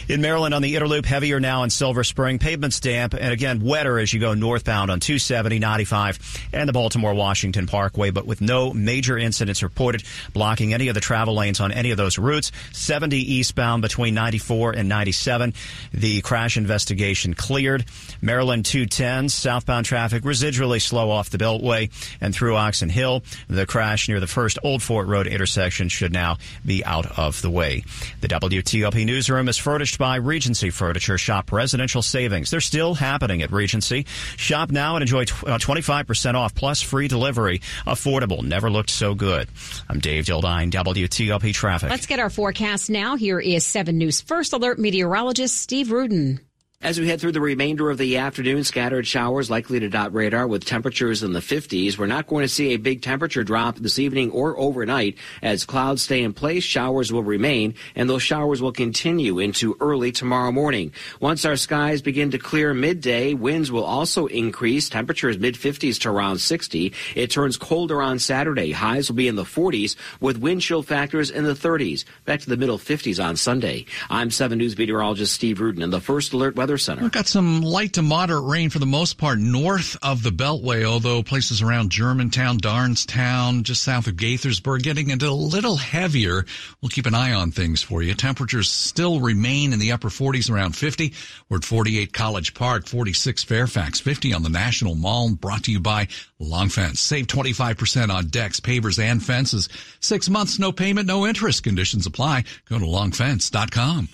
In 0.10 0.20
Maryland 0.20 0.54
on 0.54 0.62
the 0.62 0.76
Interloop, 0.76 1.06
heavier 1.06 1.40
now 1.40 1.64
in 1.64 1.70
Silver 1.70 2.04
Spring, 2.04 2.40
pavements 2.40 2.82
damp, 2.82 3.14
and 3.14 3.32
again, 3.32 3.62
wetter 3.62 4.00
as 4.00 4.14
you 4.14 4.20
go 4.20 4.34
northbound 4.34 4.92
on 4.92 5.00
270, 5.00 5.60
95, 5.60 6.41
and 6.54 6.68
the 6.68 6.74
Baltimore 6.74 7.14
Washington 7.14 7.68
Parkway, 7.68 8.12
but 8.12 8.26
with 8.26 8.42
no 8.42 8.74
major 8.74 9.18
incidents 9.18 9.64
reported 9.64 10.04
blocking 10.34 10.74
any 10.74 10.88
of 10.88 10.96
the 10.96 11.02
travel 11.02 11.36
lanes 11.36 11.60
on 11.60 11.72
any 11.72 11.92
of 11.92 11.98
those 11.98 12.18
routes. 12.18 12.52
70 12.72 13.18
eastbound 13.18 13.82
between 13.82 14.14
94 14.14 14.74
and 14.74 14.90
97. 14.90 15.54
The 15.94 16.22
crash 16.22 16.58
investigation 16.58 17.34
cleared. 17.34 17.86
Maryland 18.22 18.66
210 18.66 19.30
southbound 19.30 19.86
traffic 19.86 20.24
residually 20.24 20.82
slow 20.82 21.10
off 21.10 21.30
the 21.30 21.38
Beltway 21.38 21.92
and 22.20 22.34
through 22.34 22.56
Oxon 22.56 22.90
Hill. 22.90 23.24
The 23.48 23.66
crash 23.66 24.08
near 24.08 24.20
the 24.20 24.28
first 24.28 24.60
Old 24.64 24.82
Fort 24.82 25.08
Road 25.08 25.28
intersection 25.28 25.90
should 25.90 26.14
now 26.14 26.38
be 26.66 26.84
out 26.86 27.18
of 27.18 27.42
the 27.42 27.50
way. 27.50 27.84
The 28.22 28.28
WTOP 28.28 29.06
newsroom 29.06 29.48
is 29.48 29.58
furnished 29.58 29.98
by 29.98 30.18
Regency 30.18 30.70
Furniture. 30.70 31.18
Shop 31.18 31.52
residential 31.52 32.02
savings. 32.02 32.52
They're 32.52 32.62
still 32.62 32.94
happening 32.94 33.42
at 33.42 33.52
Regency. 33.52 34.06
Shop 34.38 34.72
now 34.72 34.96
and 34.96 35.04
enjoy 35.04 35.26
25% 35.26 36.31
uh, 36.31 36.31
off 36.36 36.54
plus 36.54 36.82
free 36.82 37.08
delivery. 37.08 37.62
Affordable. 37.88 38.44
Never 38.44 38.70
looked 38.70 38.90
so 38.90 39.16
good. 39.16 39.50
I'm 39.90 40.00
Dave 40.00 40.26
Dildine, 40.26 40.72
WTOP 40.72 41.54
Traffic. 41.54 41.90
Let's 41.90 42.06
get 42.06 42.20
our 42.20 42.30
forecast 42.30 42.90
now. 42.90 43.16
Here 43.16 43.40
is 43.40 43.66
7 43.66 43.98
News 43.98 44.22
First 44.22 44.54
Alert 44.54 44.80
meteorologist 44.80 45.58
Steve 45.58 45.92
Rudin. 45.92 46.40
As 46.84 47.00
we 47.00 47.08
head 47.08 47.22
through 47.22 47.34
the 47.34 47.42
remainder 47.42 47.92
of 47.92 48.00
the 48.00 48.18
afternoon, 48.18 48.64
scattered 48.64 49.06
showers 49.06 49.52
likely 49.52 49.80
to 49.80 49.88
dot 49.88 50.16
radar 50.16 50.48
with 50.48 50.66
temperatures 50.66 51.22
in 51.22 51.32
the 51.32 51.40
50s. 51.40 51.96
We're 51.96 52.08
not 52.08 52.26
going 52.26 52.42
to 52.42 52.48
see 52.48 52.74
a 52.74 52.78
big 52.78 53.04
temperature 53.04 53.44
drop 53.44 53.78
this 53.78 54.00
evening 54.00 54.32
or 54.32 54.58
overnight. 54.58 55.16
As 55.44 55.64
clouds 55.64 56.02
stay 56.02 56.24
in 56.24 56.34
place, 56.34 56.64
showers 56.64 57.14
will 57.14 57.22
remain, 57.22 57.76
and 57.94 58.10
those 58.10 58.24
showers 58.24 58.64
will 58.64 58.72
continue 58.72 59.38
into 59.38 59.78
early 59.80 60.12
tomorrow 60.12 60.52
morning. 60.52 60.92
Once 61.20 61.46
our 61.46 61.56
skies 61.56 62.02
begin 62.02 62.32
to 62.32 62.40
clear 62.40 62.74
midday, 62.74 63.36
winds 63.36 63.72
will 63.72 63.84
also 63.84 64.26
increase. 64.26 64.90
Temperatures 64.90 65.38
mid 65.38 65.54
50s 65.54 66.00
to 66.00 66.10
around 66.10 66.40
60. 66.40 66.94
It 67.14 67.30
turns 67.30 67.58
colder 67.58 68.02
on 68.02 68.18
Saturday. 68.18 68.72
Highs 68.72 69.08
will 69.08 69.18
be 69.18 69.28
in 69.28 69.36
the 69.36 69.44
40s 69.44 69.96
with 70.20 70.40
wind 70.40 70.62
chill 70.62 70.82
factors 70.82 71.30
in 71.30 71.44
the 71.44 71.54
30s. 71.54 72.06
Back 72.26 72.40
to 72.40 72.50
the 72.50 72.58
middle 72.58 72.80
50s 72.80 73.24
on 73.24 73.36
Sunday. 73.36 73.86
I'm 74.10 74.32
7 74.32 74.58
News 74.58 74.76
meteorologist 74.76 75.36
Steve 75.36 75.62
Rudin 75.62 75.84
in 75.84 75.92
the 75.92 76.02
First 76.02 76.34
Alert 76.34 76.56
Weather 76.56 76.71
Weather 76.72 76.78
Center. 76.78 77.02
We've 77.02 77.12
got 77.12 77.28
some 77.28 77.62
light 77.62 77.94
to 77.94 78.02
moderate 78.02 78.46
rain 78.46 78.70
for 78.70 78.80
the 78.80 78.86
most 78.86 79.18
part 79.18 79.40
north 79.40 79.98
of 80.02 80.24
the 80.24 80.30
Beltway, 80.30 80.86
although 80.86 81.22
places 81.22 81.62
around 81.62 81.92
Germantown, 81.92 82.60
Darnestown, 82.60 83.64
just 83.64 83.84
south 83.84 84.08
of 84.08 84.16
Gaithersburg, 84.16 84.82
getting 84.82 85.10
into 85.10 85.28
a 85.28 85.32
little 85.32 85.76
heavier. 85.76 86.46
We'll 86.82 86.90
keep 86.90 87.08
an 87.08 87.14
eye 87.14 87.34
on 87.34 87.52
things 87.52 87.82
for 87.82 88.02
you. 88.02 88.14
Temperatures 88.14 88.70
still 88.70 89.20
remain 89.20 89.74
in 89.74 89.80
the 89.80 89.92
upper 89.92 90.08
40s, 90.08 90.50
around 90.50 90.78
50. 90.78 91.14
We're 91.50 91.58
at 91.58 91.66
48 91.66 92.14
College 92.14 92.54
Park, 92.54 92.88
46 92.88 93.44
Fairfax, 93.44 94.00
50 94.00 94.34
on 94.34 94.44
the 94.44 94.50
National 94.50 94.96
Mall, 94.96 95.36
brought 95.36 95.66
to 95.66 95.74
you 95.74 95.82
by 95.82 96.08
Long 96.40 96.70
Fence. 96.70 97.02
Save 97.02 97.28
25% 97.28 98.10
on 98.10 98.28
decks, 98.28 98.62
pavers, 98.62 98.98
and 98.98 99.22
fences. 99.22 99.68
Six 100.00 100.30
months, 100.30 100.58
no 100.58 100.72
payment, 100.72 101.06
no 101.06 101.28
interest. 101.28 101.64
Conditions 101.64 102.06
apply. 102.06 102.46
Go 102.70 102.80
to 102.80 102.86
longfence.com. 102.86 104.08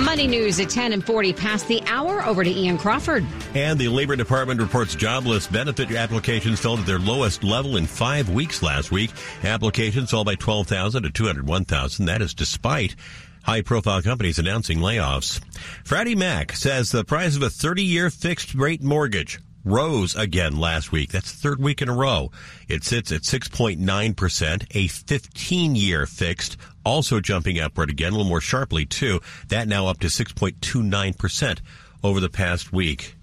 Money 0.00 0.26
news 0.26 0.60
at 0.60 0.70
10 0.70 0.92
and 0.92 1.04
40 1.04 1.32
past 1.32 1.68
the 1.68 1.82
hour. 1.86 2.24
Over 2.24 2.44
to 2.44 2.50
Ian 2.50 2.78
Crawford. 2.78 3.24
And 3.54 3.78
the 3.78 3.88
Labor 3.88 4.16
Department 4.16 4.60
reports 4.60 4.94
jobless 4.94 5.46
benefit 5.46 5.90
applications 5.90 6.60
fell 6.60 6.76
to 6.76 6.82
their 6.82 6.98
lowest 6.98 7.42
level 7.44 7.76
in 7.76 7.86
five 7.86 8.28
weeks 8.30 8.62
last 8.62 8.90
week. 8.90 9.10
Applications 9.42 10.10
fell 10.10 10.24
by 10.24 10.34
12,000 10.34 11.02
to 11.02 11.10
201,000. 11.10 12.06
That 12.06 12.22
is 12.22 12.34
despite 12.34 12.96
high 13.44 13.62
profile 13.62 14.02
companies 14.02 14.38
announcing 14.38 14.78
layoffs. 14.78 15.40
Freddie 15.84 16.16
Mac 16.16 16.52
says 16.52 16.90
the 16.90 17.04
price 17.04 17.36
of 17.36 17.42
a 17.42 17.50
30 17.50 17.82
year 17.82 18.10
fixed 18.10 18.54
rate 18.54 18.82
mortgage 18.82 19.40
rose 19.66 20.14
again 20.14 20.56
last 20.56 20.92
week. 20.92 21.10
That's 21.10 21.32
the 21.32 21.38
third 21.38 21.60
week 21.60 21.82
in 21.82 21.88
a 21.88 21.94
row. 21.94 22.30
It 22.68 22.84
sits 22.84 23.12
at 23.12 23.22
6.9%, 23.22 24.66
a 24.70 24.86
15 24.88 25.76
year 25.76 26.06
fixed 26.06 26.56
also 26.86 27.20
jumping 27.20 27.58
upward 27.58 27.90
again, 27.90 28.12
a 28.12 28.16
little 28.16 28.28
more 28.28 28.40
sharply 28.40 28.86
too. 28.86 29.20
That 29.48 29.66
now 29.66 29.88
up 29.88 29.98
to 30.00 30.06
6.29% 30.06 31.60
over 32.04 32.20
the 32.20 32.30
past 32.30 32.72
week. 32.72 33.15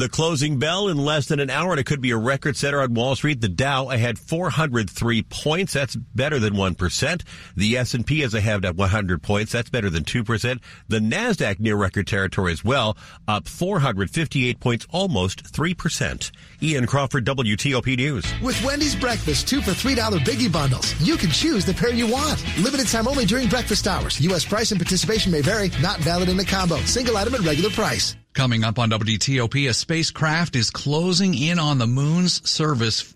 The 0.00 0.08
closing 0.08 0.58
bell 0.58 0.88
in 0.88 0.96
less 0.96 1.26
than 1.26 1.40
an 1.40 1.50
hour, 1.50 1.72
and 1.72 1.78
it 1.78 1.84
could 1.84 2.00
be 2.00 2.12
a 2.12 2.16
record 2.16 2.56
setter 2.56 2.80
on 2.80 2.94
Wall 2.94 3.14
Street. 3.16 3.42
The 3.42 3.50
Dow 3.50 3.90
ahead 3.90 4.18
403 4.18 5.24
points. 5.24 5.74
That's 5.74 5.94
better 5.94 6.38
than 6.38 6.54
1%. 6.54 7.22
The 7.54 7.76
S&P 7.76 8.22
is 8.22 8.32
ahead 8.32 8.64
at 8.64 8.76
100 8.76 9.22
points. 9.22 9.52
That's 9.52 9.68
better 9.68 9.90
than 9.90 10.04
2%. 10.04 10.58
The 10.88 11.00
NASDAQ 11.00 11.60
near 11.60 11.76
record 11.76 12.06
territory 12.06 12.50
as 12.52 12.64
well, 12.64 12.96
up 13.28 13.46
458 13.46 14.58
points, 14.58 14.86
almost 14.88 15.52
3%. 15.52 16.30
Ian 16.62 16.86
Crawford, 16.86 17.26
WTOP 17.26 17.94
News. 17.98 18.24
With 18.40 18.64
Wendy's 18.64 18.96
breakfast, 18.96 19.48
two 19.48 19.60
for 19.60 19.72
$3 19.72 19.96
biggie 20.20 20.50
bundles, 20.50 20.98
you 21.02 21.18
can 21.18 21.28
choose 21.28 21.66
the 21.66 21.74
pair 21.74 21.92
you 21.92 22.10
want. 22.10 22.42
Limited 22.58 22.88
time 22.88 23.06
only 23.06 23.26
during 23.26 23.50
breakfast 23.50 23.86
hours. 23.86 24.18
U.S. 24.22 24.46
price 24.46 24.70
and 24.70 24.80
participation 24.80 25.30
may 25.30 25.42
vary. 25.42 25.70
Not 25.82 26.00
valid 26.00 26.30
in 26.30 26.40
a 26.40 26.44
combo. 26.44 26.76
Single 26.86 27.18
item 27.18 27.34
at 27.34 27.40
regular 27.40 27.68
price. 27.68 28.16
Coming 28.32 28.62
up 28.62 28.78
on 28.78 28.90
WTOP, 28.90 29.68
a 29.68 29.74
spacecraft 29.74 30.54
is 30.54 30.70
closing 30.70 31.34
in 31.34 31.58
on 31.58 31.78
the 31.78 31.86
moon's 31.88 32.48
surface, 32.48 33.12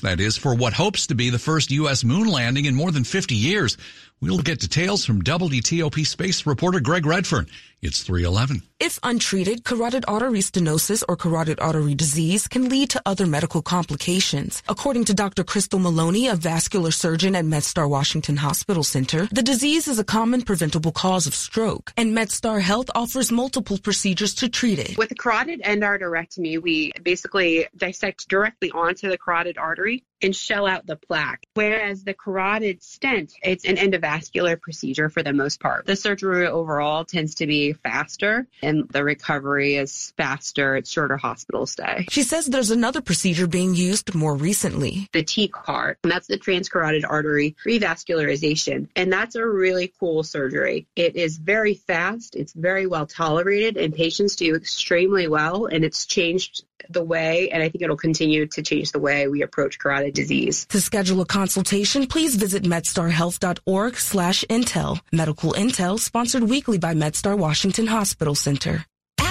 that 0.00 0.20
is, 0.20 0.38
for 0.38 0.54
what 0.54 0.72
hopes 0.72 1.08
to 1.08 1.14
be 1.14 1.28
the 1.28 1.38
first 1.38 1.70
U.S. 1.70 2.02
moon 2.02 2.26
landing 2.26 2.64
in 2.64 2.74
more 2.74 2.90
than 2.90 3.04
50 3.04 3.34
years. 3.34 3.76
We'll 4.22 4.38
get 4.38 4.60
details 4.60 5.04
from 5.04 5.22
WTOP 5.22 6.06
space 6.06 6.46
reporter 6.46 6.80
Greg 6.80 7.04
Redfern. 7.04 7.46
It's 7.80 8.02
311. 8.02 8.62
If 8.80 8.98
untreated, 9.04 9.62
carotid 9.62 10.04
artery 10.08 10.40
stenosis 10.40 11.04
or 11.08 11.16
carotid 11.16 11.60
artery 11.60 11.94
disease 11.94 12.48
can 12.48 12.68
lead 12.68 12.90
to 12.90 13.02
other 13.06 13.24
medical 13.24 13.62
complications. 13.62 14.64
According 14.68 15.04
to 15.06 15.14
Dr. 15.14 15.44
Crystal 15.44 15.78
Maloney, 15.78 16.26
a 16.26 16.34
vascular 16.34 16.90
surgeon 16.90 17.36
at 17.36 17.44
MedStar 17.44 17.88
Washington 17.88 18.36
Hospital 18.36 18.82
Center, 18.82 19.28
the 19.30 19.42
disease 19.42 19.86
is 19.86 20.00
a 20.00 20.04
common 20.04 20.42
preventable 20.42 20.90
cause 20.90 21.28
of 21.28 21.34
stroke, 21.36 21.92
and 21.96 22.16
MedStar 22.16 22.60
Health 22.60 22.90
offers 22.96 23.30
multiple 23.30 23.78
procedures 23.78 24.34
to 24.36 24.48
treat 24.48 24.80
it. 24.80 24.98
With 24.98 25.12
a 25.12 25.16
carotid 25.16 25.62
endarterectomy, 25.62 26.60
we 26.60 26.92
basically 27.02 27.68
dissect 27.76 28.28
directly 28.28 28.72
onto 28.72 29.08
the 29.08 29.18
carotid 29.18 29.56
artery 29.56 30.04
and 30.20 30.34
shell 30.34 30.66
out 30.66 30.86
the 30.86 30.96
plaque. 30.96 31.44
Whereas 31.54 32.02
the 32.02 32.14
carotid 32.14 32.82
stent, 32.82 33.34
it's 33.42 33.64
an 33.64 33.76
endovascular 33.76 34.60
procedure 34.60 35.08
for 35.08 35.22
the 35.22 35.32
most 35.32 35.60
part. 35.60 35.86
The 35.86 35.94
surgery 35.94 36.46
overall 36.46 37.04
tends 37.04 37.36
to 37.36 37.46
be 37.46 37.67
faster 37.72 38.46
and 38.62 38.88
the 38.90 39.04
recovery 39.04 39.76
is 39.76 40.12
faster. 40.16 40.76
It's 40.76 40.90
shorter 40.90 41.16
hospital 41.16 41.66
stay. 41.66 42.06
She 42.10 42.22
says 42.22 42.46
there's 42.46 42.70
another 42.70 43.00
procedure 43.00 43.46
being 43.46 43.74
used 43.74 44.14
more 44.14 44.34
recently. 44.34 45.08
The 45.12 45.24
TCAR, 45.24 45.96
and 46.02 46.12
that's 46.12 46.26
the 46.26 46.38
transcarotid 46.38 47.04
artery 47.08 47.56
revascularization. 47.66 48.88
And 48.96 49.12
that's 49.12 49.34
a 49.34 49.46
really 49.46 49.92
cool 49.98 50.22
surgery. 50.22 50.86
It 50.96 51.16
is 51.16 51.36
very 51.38 51.74
fast. 51.74 52.36
It's 52.36 52.52
very 52.52 52.86
well 52.86 53.06
tolerated 53.06 53.76
and 53.76 53.94
patients 53.94 54.36
do 54.36 54.54
extremely 54.54 55.28
well. 55.28 55.66
And 55.66 55.84
it's 55.84 56.06
changed 56.06 56.64
the 56.88 57.02
way, 57.02 57.50
and 57.50 57.62
I 57.62 57.68
think 57.68 57.82
it'll 57.82 57.96
continue 57.96 58.46
to 58.46 58.62
change 58.62 58.92
the 58.92 58.98
way 58.98 59.28
we 59.28 59.42
approach 59.42 59.78
carotid 59.78 60.14
disease. 60.14 60.66
To 60.66 60.80
schedule 60.80 61.20
a 61.20 61.26
consultation, 61.26 62.06
please 62.06 62.36
visit 62.36 62.64
medstarhealth.org 62.64 63.96
slash 63.96 64.44
intel. 64.48 65.00
Medical 65.12 65.52
Intel 65.52 65.98
sponsored 65.98 66.44
weekly 66.44 66.78
by 66.78 66.94
MedStar 66.94 67.36
Washington 67.36 67.86
Hospital 67.86 68.34
Center. 68.34 68.84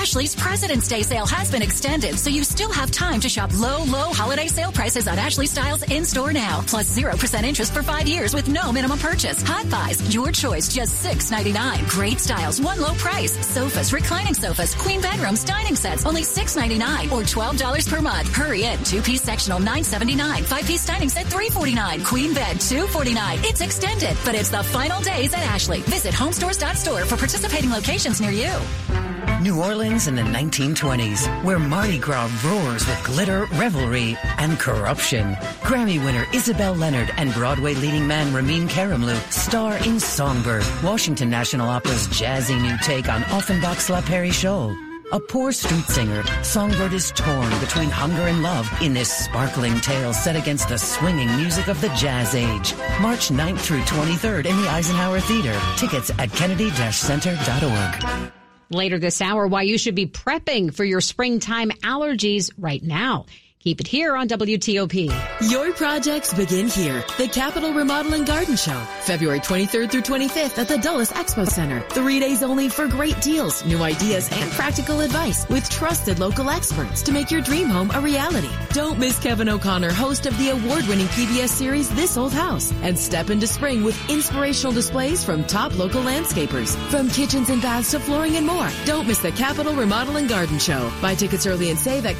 Ashley's 0.07 0.35
President's 0.37 0.87
Day 0.87 1.01
sale 1.01 1.25
has 1.25 1.51
been 1.51 1.61
extended, 1.61 2.17
so 2.17 2.29
you 2.29 2.45
still 2.45 2.71
have 2.71 2.89
time 2.91 3.19
to 3.19 3.27
shop 3.27 3.51
low, 3.59 3.83
low 3.83 4.13
holiday 4.13 4.47
sale 4.47 4.71
prices 4.71 5.05
on 5.05 5.19
Ashley 5.19 5.47
Styles 5.47 5.83
in 5.91 6.05
store 6.05 6.31
now. 6.31 6.63
Plus 6.65 6.97
0% 6.97 7.43
interest 7.43 7.73
for 7.73 7.83
five 7.83 8.07
years 8.07 8.33
with 8.33 8.47
no 8.47 8.71
minimum 8.71 8.99
purchase. 8.99 9.41
Hot 9.41 9.69
buys, 9.69 10.15
your 10.15 10.31
choice, 10.31 10.73
just 10.73 11.03
$6.99. 11.05 11.89
Great 11.89 12.21
styles, 12.21 12.61
one 12.61 12.79
low 12.79 12.93
price. 12.93 13.33
Sofas, 13.45 13.91
reclining 13.91 14.33
sofas, 14.33 14.75
queen 14.75 15.01
bedrooms, 15.01 15.43
dining 15.43 15.75
sets, 15.75 16.05
only 16.05 16.21
$6.99 16.21 17.11
or 17.11 17.23
$12 17.23 17.89
per 17.89 18.01
month. 18.01 18.33
Hurry 18.33 18.63
in. 18.63 18.81
Two 18.85 19.01
piece 19.01 19.21
sectional, 19.21 19.59
$9.79. 19.59 20.45
Five 20.45 20.63
piece 20.65 20.85
dining 20.85 21.09
set, 21.09 21.25
$3.49. 21.25 22.05
Queen 22.05 22.33
bed, 22.33 22.55
$2.49. 22.55 23.43
It's 23.43 23.59
extended, 23.59 24.15
but 24.23 24.35
it's 24.35 24.51
the 24.51 24.63
final 24.63 25.01
days 25.01 25.33
at 25.33 25.43
Ashley. 25.43 25.81
Visit 25.81 26.13
homestores.store 26.13 27.03
for 27.03 27.17
participating 27.17 27.71
locations 27.71 28.21
near 28.21 28.31
you. 28.31 29.06
New 29.41 29.61
Orleans 29.61 30.07
in 30.07 30.15
the 30.15 30.23
1920s, 30.23 31.43
where 31.43 31.59
Mardi 31.59 31.99
Gras 31.99 32.29
roars 32.43 32.87
with 32.87 33.03
glitter, 33.03 33.45
revelry, 33.53 34.17
and 34.39 34.57
corruption. 34.57 35.33
Grammy 35.61 36.03
winner 36.03 36.25
Isabel 36.33 36.73
Leonard 36.73 37.11
and 37.17 37.33
Broadway 37.33 37.75
leading 37.75 38.07
man 38.07 38.33
Ramin 38.33 38.67
Karimloo 38.67 39.19
star 39.31 39.77
in 39.85 39.99
Songbird, 39.99 40.65
Washington 40.83 41.29
National 41.29 41.69
Opera's 41.69 42.07
jazzy 42.07 42.59
new 42.59 42.75
take 42.79 43.09
on 43.09 43.21
Offenbach's 43.23 43.89
La 43.89 44.01
Show. 44.31 44.75
A 45.11 45.19
poor 45.19 45.51
street 45.51 45.85
singer, 45.85 46.23
Songbird 46.43 46.91
is 46.91 47.11
torn 47.11 47.49
between 47.59 47.89
hunger 47.89 48.23
and 48.23 48.43
love 48.43 48.69
in 48.81 48.93
this 48.93 49.09
sparkling 49.09 49.79
tale 49.81 50.13
set 50.13 50.35
against 50.35 50.67
the 50.67 50.77
swinging 50.77 51.33
music 51.37 51.67
of 51.67 51.79
the 51.79 51.89
jazz 51.89 52.35
age. 52.35 52.73
March 52.99 53.29
9th 53.29 53.59
through 53.59 53.81
23rd 53.81 54.47
in 54.47 54.57
the 54.61 54.67
Eisenhower 54.67 55.19
Theater. 55.21 55.57
Tickets 55.77 56.11
at 56.17 56.31
kennedy-center.org. 56.33 58.31
Later 58.69 58.99
this 58.99 59.21
hour, 59.21 59.47
why 59.47 59.61
you 59.61 59.77
should 59.77 59.95
be 59.95 60.07
prepping 60.07 60.73
for 60.73 60.83
your 60.83 61.01
springtime 61.01 61.71
allergies 61.83 62.51
right 62.57 62.83
now. 62.83 63.25
Keep 63.67 63.81
it 63.81 63.87
here 63.87 64.15
on 64.15 64.29
WTOP. 64.29 65.11
Your 65.51 65.73
projects 65.73 66.33
begin 66.33 66.69
here. 66.69 67.03
The 67.17 67.27
Capital 67.27 67.73
Remodeling 67.73 68.23
Garden 68.23 68.55
Show, 68.55 68.79
February 69.01 69.41
23rd 69.41 69.91
through 69.91 70.03
25th 70.03 70.57
at 70.57 70.69
the 70.69 70.77
Dulles 70.77 71.11
Expo 71.11 71.45
Center. 71.45 71.81
Three 71.89 72.17
days 72.17 72.43
only 72.43 72.69
for 72.69 72.87
great 72.87 73.19
deals, 73.19 73.65
new 73.65 73.83
ideas, 73.83 74.29
and 74.31 74.49
practical 74.51 75.01
advice 75.01 75.45
with 75.49 75.69
trusted 75.69 76.17
local 76.17 76.49
experts 76.49 77.01
to 77.01 77.11
make 77.11 77.29
your 77.29 77.41
dream 77.41 77.67
home 77.67 77.91
a 77.93 77.99
reality. 77.99 78.47
Don't 78.71 78.99
miss 78.99 79.19
Kevin 79.19 79.49
O'Connor, 79.49 79.91
host 79.91 80.27
of 80.27 80.37
the 80.37 80.51
award-winning 80.51 81.07
PBS 81.07 81.49
series 81.49 81.89
This 81.93 82.15
Old 82.15 82.31
House, 82.31 82.71
and 82.83 82.97
step 82.97 83.29
into 83.29 83.47
spring 83.47 83.83
with 83.83 84.09
inspirational 84.09 84.71
displays 84.71 85.25
from 85.25 85.43
top 85.43 85.77
local 85.77 86.03
landscapers. 86.03 86.73
From 86.89 87.09
kitchens 87.09 87.49
and 87.49 87.61
baths 87.61 87.91
to 87.91 87.99
flooring 87.99 88.37
and 88.37 88.47
more. 88.47 88.69
Don't 88.85 89.09
miss 89.09 89.19
the 89.19 89.33
Capital 89.33 89.73
Remodeling 89.73 90.27
Garden 90.27 90.57
Show. 90.57 90.89
Buy 91.01 91.15
tickets 91.15 91.45
early 91.45 91.69
and 91.69 91.77
save 91.77 92.05
at 92.05 92.15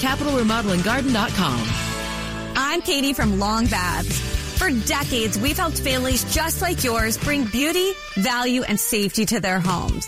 capitalremodelandgarden.com. 1.38 2.54
I'm 2.56 2.82
Katie 2.82 3.14
from 3.14 3.40
Long 3.40 3.68
Baths. 3.68 4.20
For 4.58 4.72
decades, 4.88 5.38
we've 5.38 5.58
helped 5.58 5.80
families 5.80 6.24
just 6.34 6.62
like 6.62 6.84
yours 6.84 7.18
bring 7.18 7.46
beauty, 7.46 7.92
value, 8.16 8.64
and 8.64 8.80
safety 8.80 9.26
to 9.28 9.40
their 9.40 9.60
homes. 9.60 10.08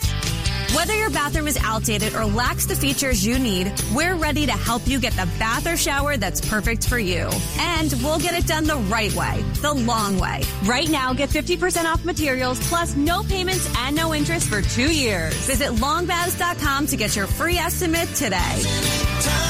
Whether 0.75 0.93
your 0.93 1.09
bathroom 1.09 1.48
is 1.48 1.57
outdated 1.63 2.13
or 2.13 2.25
lacks 2.25 2.67
the 2.67 2.75
features 2.75 3.25
you 3.25 3.39
need, 3.39 3.74
we're 3.93 4.15
ready 4.15 4.45
to 4.45 4.51
help 4.51 4.88
you 4.88 5.00
get 5.00 5.13
the 5.13 5.27
bath 5.39 5.65
or 5.65 5.75
shower 5.75 6.15
that's 6.15 6.48
perfect 6.48 6.88
for 6.88 7.00
you. 7.00 7.27
And 7.59 7.91
we'll 8.03 8.19
get 8.19 8.36
it 8.36 8.45
done 8.45 8.65
the 8.65 8.77
right 8.77 9.13
way, 9.15 9.43
the 9.62 9.74
long 9.74 10.19
way. 10.19 10.43
Right 10.65 10.89
now, 10.89 11.13
get 11.13 11.29
50% 11.29 11.86
off 11.86 12.05
materials 12.05 12.59
plus 12.69 12.95
no 12.95 13.24
payments 13.24 13.71
and 13.79 13.95
no 13.95 14.13
interest 14.13 14.48
for 14.48 14.62
two 14.62 14.93
years. 14.93 15.33
Visit 15.48 15.69
longbaths.com 15.69 16.86
to 16.88 16.98
get 16.98 17.15
your 17.15 17.25
free 17.25 17.57
estimate 17.57 18.07
today. 18.09 19.49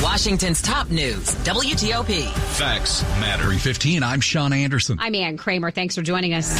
Washington's 0.00 0.62
top 0.62 0.88
news, 0.90 1.34
WTOP. 1.44 2.28
Facts 2.56 3.02
matter. 3.18 3.42
315, 3.42 4.02
I'm 4.04 4.20
Sean 4.20 4.52
Anderson. 4.52 4.96
I'm 5.00 5.14
Ann 5.16 5.36
Kramer. 5.36 5.72
Thanks 5.72 5.96
for 5.96 6.02
joining 6.02 6.34
us. 6.34 6.52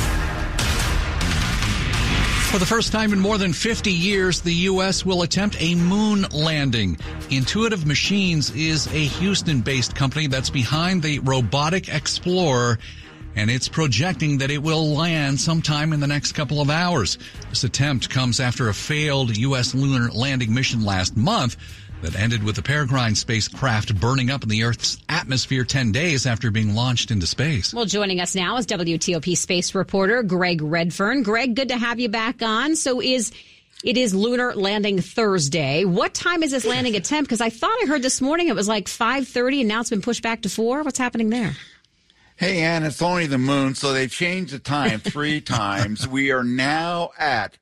For 2.50 2.58
the 2.58 2.66
first 2.66 2.90
time 2.90 3.12
in 3.12 3.20
more 3.20 3.38
than 3.38 3.52
50 3.52 3.92
years, 3.92 4.40
the 4.40 4.54
U.S. 4.54 5.06
will 5.06 5.22
attempt 5.22 5.56
a 5.60 5.76
moon 5.76 6.26
landing. 6.32 6.98
Intuitive 7.30 7.86
Machines 7.86 8.50
is 8.56 8.88
a 8.88 8.98
Houston 8.98 9.60
based 9.60 9.94
company 9.94 10.26
that's 10.26 10.50
behind 10.50 11.00
the 11.00 11.20
Robotic 11.20 11.88
Explorer 11.88 12.78
and 13.36 13.50
it's 13.50 13.68
projecting 13.68 14.38
that 14.38 14.50
it 14.50 14.58
will 14.62 14.94
land 14.94 15.40
sometime 15.40 15.92
in 15.92 16.00
the 16.00 16.06
next 16.06 16.32
couple 16.32 16.60
of 16.60 16.70
hours. 16.70 17.18
This 17.50 17.64
attempt 17.64 18.10
comes 18.10 18.40
after 18.40 18.68
a 18.68 18.74
failed 18.74 19.36
U.S. 19.36 19.74
lunar 19.74 20.10
landing 20.10 20.54
mission 20.54 20.84
last 20.84 21.16
month 21.16 21.56
that 22.02 22.18
ended 22.18 22.42
with 22.42 22.56
the 22.56 22.62
Peregrine 22.62 23.14
spacecraft 23.14 23.98
burning 24.00 24.30
up 24.30 24.42
in 24.42 24.48
the 24.48 24.64
Earth's 24.64 24.98
atmosphere 25.08 25.64
10 25.64 25.92
days 25.92 26.26
after 26.26 26.50
being 26.50 26.74
launched 26.74 27.10
into 27.10 27.26
space. 27.26 27.72
Well, 27.72 27.86
joining 27.86 28.20
us 28.20 28.34
now 28.34 28.56
is 28.56 28.66
WTOP 28.66 29.36
space 29.36 29.74
reporter 29.74 30.22
Greg 30.22 30.60
Redfern. 30.60 31.22
Greg, 31.22 31.54
good 31.54 31.68
to 31.68 31.76
have 31.76 31.98
you 31.98 32.08
back 32.08 32.42
on. 32.42 32.76
So 32.76 33.00
is 33.00 33.32
it 33.84 33.98
is 33.98 34.14
lunar 34.14 34.54
landing 34.54 35.00
Thursday. 35.00 35.84
What 35.84 36.14
time 36.14 36.42
is 36.42 36.52
this 36.52 36.64
landing 36.64 36.96
attempt? 36.96 37.28
Because 37.28 37.40
I 37.42 37.50
thought 37.50 37.76
I 37.82 37.86
heard 37.86 38.02
this 38.02 38.20
morning 38.20 38.48
it 38.48 38.54
was 38.54 38.68
like 38.68 38.86
5:30 38.86 39.60
and 39.60 39.68
now 39.68 39.80
it's 39.80 39.90
been 39.90 40.02
pushed 40.02 40.22
back 40.22 40.42
to 40.42 40.48
4. 40.48 40.82
What's 40.82 40.98
happening 40.98 41.30
there? 41.30 41.54
Hey, 42.36 42.62
Ann, 42.62 42.82
it's 42.82 43.00
only 43.00 43.26
the 43.26 43.38
moon, 43.38 43.76
so 43.76 43.92
they've 43.92 44.10
changed 44.10 44.52
the 44.52 44.58
time 44.58 44.98
three 44.98 45.40
times. 45.42 46.08
We 46.08 46.32
are 46.32 46.42
now 46.42 47.10
at 47.16 47.58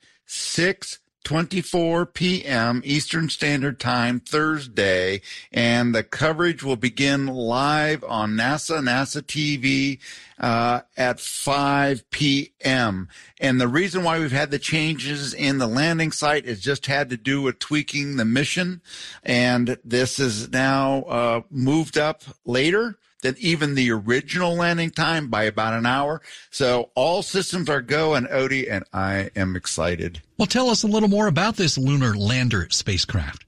6:24 1.25 2.13
p.m. 2.15 2.83
Eastern 2.85 3.29
Standard 3.29 3.79
Time 3.79 4.21
Thursday, 4.21 5.21
and 5.53 5.95
the 5.95 6.03
coverage 6.03 6.63
will 6.63 6.77
begin 6.77 7.27
live 7.27 8.03
on 8.05 8.33
NASA, 8.33 8.81
NASA 8.81 9.23
TV 9.23 9.99
uh, 10.39 10.81
at 10.97 11.21
5 11.21 12.11
p.m. 12.11 13.09
And 13.41 13.61
the 13.61 13.69
reason 13.69 14.03
why 14.03 14.19
we've 14.19 14.33
had 14.33 14.51
the 14.51 14.59
changes 14.59 15.33
in 15.33 15.59
the 15.59 15.69
landing 15.69 16.13
site 16.13 16.45
is 16.45 16.61
just 16.61 16.87
had 16.87 17.11
to 17.11 17.17
do 17.17 17.43
with 17.43 17.59
tweaking 17.59 18.17
the 18.17 18.25
mission, 18.25 18.83
and 19.23 19.79
this 19.85 20.19
is 20.19 20.51
now 20.51 21.03
uh, 21.03 21.41
moved 21.51 21.97
up 21.97 22.23
later 22.45 22.99
than 23.23 23.35
even 23.39 23.75
the 23.75 23.91
original 23.91 24.55
landing 24.55 24.91
time 24.91 25.29
by 25.29 25.45
about 25.45 25.75
an 25.75 25.87
hour. 25.87 26.21
So 26.51 26.91
all 26.95 27.23
systems 27.23 27.69
are 27.69 27.81
go 27.81 28.15
and 28.15 28.29
Odie, 28.29 28.71
and 28.71 28.85
I 28.93 29.31
am 29.35 29.57
excited. 29.57 30.21
Well, 30.39 30.47
tell 30.47 30.69
us 30.69 30.83
a 30.83 30.89
little 30.89 31.09
more 31.09 31.27
about 31.27 31.57
this 31.57 31.79
lunar 31.79 32.15
lander 32.15 32.69
spacecraft. 32.71 33.45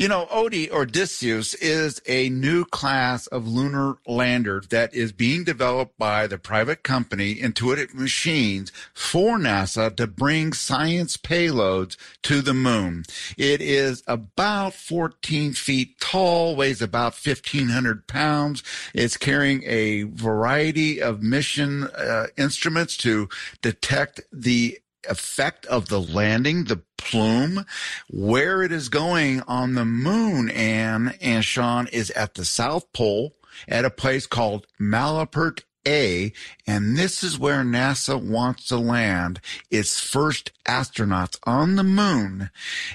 You 0.00 0.08
know, 0.08 0.24
Odie 0.32 0.70
Odysseus 0.70 1.52
is 1.52 2.00
a 2.06 2.30
new 2.30 2.64
class 2.64 3.26
of 3.26 3.46
lunar 3.46 3.96
lander 4.06 4.62
that 4.70 4.94
is 4.94 5.12
being 5.12 5.44
developed 5.44 5.98
by 5.98 6.26
the 6.26 6.38
private 6.38 6.82
company 6.82 7.38
Intuitive 7.38 7.94
Machines 7.94 8.72
for 8.94 9.36
NASA 9.36 9.94
to 9.96 10.06
bring 10.06 10.54
science 10.54 11.18
payloads 11.18 11.98
to 12.22 12.40
the 12.40 12.54
moon. 12.54 13.04
It 13.36 13.60
is 13.60 14.02
about 14.06 14.72
14 14.72 15.52
feet 15.52 16.00
tall, 16.00 16.56
weighs 16.56 16.80
about 16.80 17.12
1,500 17.22 18.06
pounds. 18.06 18.62
It's 18.94 19.18
carrying 19.18 19.62
a 19.66 20.04
variety 20.04 21.02
of 21.02 21.22
mission 21.22 21.84
uh, 21.84 22.28
instruments 22.38 22.96
to 22.96 23.28
detect 23.60 24.22
the 24.32 24.78
effect 25.08 25.66
of 25.66 25.88
the 25.88 26.00
landing, 26.00 26.64
the 26.64 26.82
plume, 27.00 27.64
where 28.08 28.62
it 28.62 28.72
is 28.72 28.88
going 28.88 29.42
on 29.48 29.74
the 29.74 29.84
moon, 29.84 30.50
Anne 30.50 31.14
and 31.20 31.44
Sean, 31.44 31.86
is 31.88 32.10
at 32.12 32.34
the 32.34 32.44
South 32.44 32.92
Pole 32.92 33.34
at 33.68 33.84
a 33.84 33.90
place 33.90 34.26
called 34.26 34.66
Malapert 34.80 35.62
A, 35.86 36.32
and 36.66 36.96
this 36.96 37.22
is 37.22 37.38
where 37.38 37.62
NASA 37.62 38.20
wants 38.20 38.66
to 38.68 38.76
land 38.76 39.40
its 39.70 40.00
first 40.00 40.52
astronauts 40.64 41.38
on 41.44 41.76
the 41.76 41.84
moon 41.84 42.50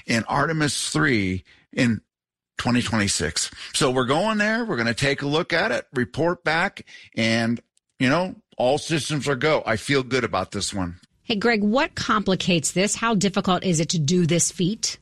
in 0.06 0.24
Artemis 0.24 0.90
3 0.90 1.44
in 1.72 2.00
2026. 2.58 3.50
So 3.74 3.90
we're 3.90 4.06
going 4.06 4.38
there. 4.38 4.64
We're 4.64 4.76
going 4.76 4.86
to 4.86 4.94
take 4.94 5.22
a 5.22 5.26
look 5.26 5.52
at 5.52 5.72
it, 5.72 5.86
report 5.92 6.42
back, 6.42 6.86
and, 7.16 7.60
you 7.98 8.08
know, 8.08 8.36
all 8.56 8.78
systems 8.78 9.28
are 9.28 9.36
go. 9.36 9.62
I 9.66 9.76
feel 9.76 10.02
good 10.02 10.24
about 10.24 10.52
this 10.52 10.72
one. 10.72 10.96
Hey, 11.26 11.34
Greg, 11.34 11.60
what 11.60 11.96
complicates 11.96 12.70
this? 12.70 12.94
How 12.94 13.16
difficult 13.16 13.64
is 13.64 13.80
it 13.80 13.88
to 13.88 13.98
do 13.98 14.26
this 14.26 14.52
feat? 14.52 14.98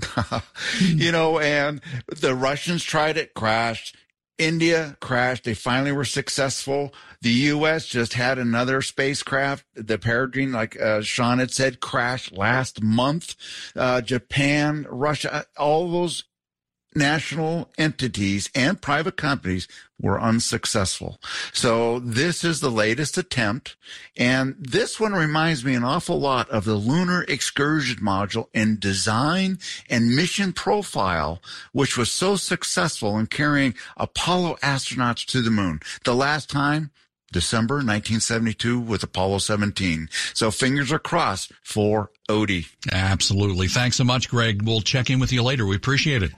you 0.80 1.12
know, 1.12 1.38
and 1.38 1.80
the 2.08 2.34
Russians 2.34 2.82
tried 2.82 3.16
it, 3.16 3.32
crashed. 3.32 3.96
India 4.38 4.96
crashed. 4.98 5.44
They 5.44 5.54
finally 5.54 5.92
were 5.92 6.04
successful. 6.04 6.92
The 7.20 7.30
U.S. 7.30 7.86
just 7.86 8.14
had 8.14 8.38
another 8.38 8.82
spacecraft, 8.82 9.66
the 9.74 9.98
Peregrine, 9.98 10.50
like 10.50 10.80
uh, 10.80 11.02
Sean 11.02 11.38
had 11.38 11.52
said, 11.52 11.78
crashed 11.78 12.32
last 12.32 12.82
month. 12.82 13.36
Uh, 13.76 14.00
Japan, 14.00 14.84
Russia, 14.90 15.46
all 15.56 15.88
those 15.92 16.24
national 16.94 17.70
entities 17.78 18.50
and 18.54 18.80
private 18.80 19.16
companies 19.16 19.68
were 20.00 20.20
unsuccessful. 20.20 21.20
So 21.52 21.98
this 21.98 22.44
is 22.44 22.60
the 22.60 22.70
latest 22.70 23.18
attempt. 23.18 23.76
And 24.16 24.54
this 24.58 25.00
one 25.00 25.12
reminds 25.12 25.64
me 25.64 25.74
an 25.74 25.84
awful 25.84 26.20
lot 26.20 26.48
of 26.50 26.64
the 26.64 26.76
lunar 26.76 27.24
excursion 27.24 27.98
module 27.98 28.48
in 28.54 28.78
design 28.78 29.58
and 29.90 30.14
mission 30.14 30.52
profile, 30.52 31.42
which 31.72 31.96
was 31.96 32.10
so 32.10 32.36
successful 32.36 33.18
in 33.18 33.26
carrying 33.26 33.74
Apollo 33.96 34.58
astronauts 34.62 35.24
to 35.26 35.42
the 35.42 35.50
moon. 35.50 35.80
The 36.04 36.14
last 36.14 36.48
time 36.48 36.90
December 37.32 37.76
1972 37.76 38.80
with 38.80 39.02
Apollo 39.02 39.38
17. 39.38 40.08
So 40.32 40.50
fingers 40.50 40.90
are 40.90 40.98
crossed 40.98 41.52
for 41.62 42.10
Odie. 42.28 42.66
Absolutely. 42.90 43.68
Thanks 43.68 43.96
so 43.96 44.04
much, 44.04 44.30
Greg. 44.30 44.62
We'll 44.62 44.80
check 44.80 45.10
in 45.10 45.20
with 45.20 45.32
you 45.32 45.42
later. 45.42 45.66
We 45.66 45.76
appreciate 45.76 46.22
it. 46.22 46.32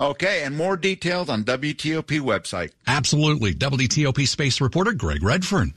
Okay, 0.00 0.42
and 0.44 0.56
more 0.56 0.76
details 0.76 1.28
on 1.28 1.44
WTOP 1.44 2.20
website. 2.20 2.72
Absolutely. 2.86 3.54
WTOP 3.54 4.26
space 4.26 4.60
reporter 4.60 4.92
Greg 4.92 5.22
Redfern. 5.22 5.72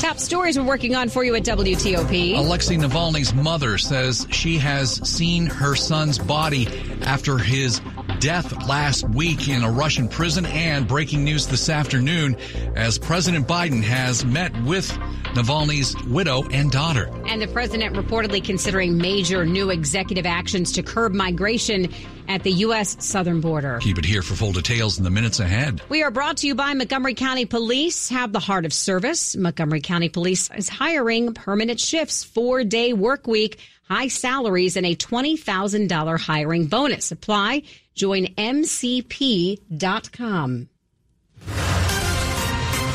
Top 0.00 0.18
stories 0.18 0.58
we're 0.58 0.66
working 0.66 0.94
on 0.94 1.08
for 1.08 1.24
you 1.24 1.34
at 1.34 1.44
WTOP. 1.44 2.36
Alexei 2.36 2.76
Navalny's 2.76 3.32
mother 3.32 3.78
says 3.78 4.26
she 4.30 4.58
has 4.58 4.96
seen 5.08 5.46
her 5.46 5.74
son's 5.74 6.18
body 6.18 6.66
after 7.02 7.38
his 7.38 7.80
death 8.24 8.66
last 8.66 9.06
week 9.10 9.48
in 9.50 9.62
a 9.62 9.70
Russian 9.70 10.08
prison 10.08 10.46
and 10.46 10.88
breaking 10.88 11.24
news 11.24 11.46
this 11.46 11.68
afternoon 11.68 12.34
as 12.74 12.98
President 12.98 13.46
Biden 13.46 13.82
has 13.82 14.24
met 14.24 14.50
with 14.62 14.90
Navalny's 15.34 15.94
widow 16.06 16.42
and 16.44 16.70
daughter. 16.70 17.10
And 17.26 17.42
the 17.42 17.48
president 17.48 17.94
reportedly 17.94 18.42
considering 18.42 18.96
major 18.96 19.44
new 19.44 19.68
executive 19.68 20.24
actions 20.24 20.72
to 20.72 20.82
curb 20.82 21.12
migration 21.12 21.92
at 22.26 22.42
the 22.44 22.52
U.S. 22.52 22.96
southern 23.04 23.42
border. 23.42 23.78
Keep 23.82 23.98
it 23.98 24.06
here 24.06 24.22
for 24.22 24.34
full 24.34 24.52
details 24.52 24.96
in 24.96 25.04
the 25.04 25.10
minutes 25.10 25.38
ahead. 25.38 25.82
We 25.90 26.02
are 26.02 26.10
brought 26.10 26.38
to 26.38 26.46
you 26.46 26.54
by 26.54 26.72
Montgomery 26.72 27.12
County 27.12 27.44
Police. 27.44 28.08
Have 28.08 28.32
the 28.32 28.40
heart 28.40 28.64
of 28.64 28.72
service. 28.72 29.36
Montgomery 29.36 29.82
County 29.82 30.08
Police 30.08 30.48
is 30.56 30.70
hiring 30.70 31.34
permanent 31.34 31.78
shifts, 31.78 32.24
four 32.24 32.64
day 32.64 32.94
work 32.94 33.26
week, 33.26 33.58
high 33.88 34.08
salaries, 34.08 34.76
and 34.76 34.84
a 34.86 34.94
$20,000 34.94 36.20
hiring 36.20 36.66
bonus. 36.66 37.10
Apply. 37.12 37.62
Join 37.94 38.26
mcp.com. 38.34 39.68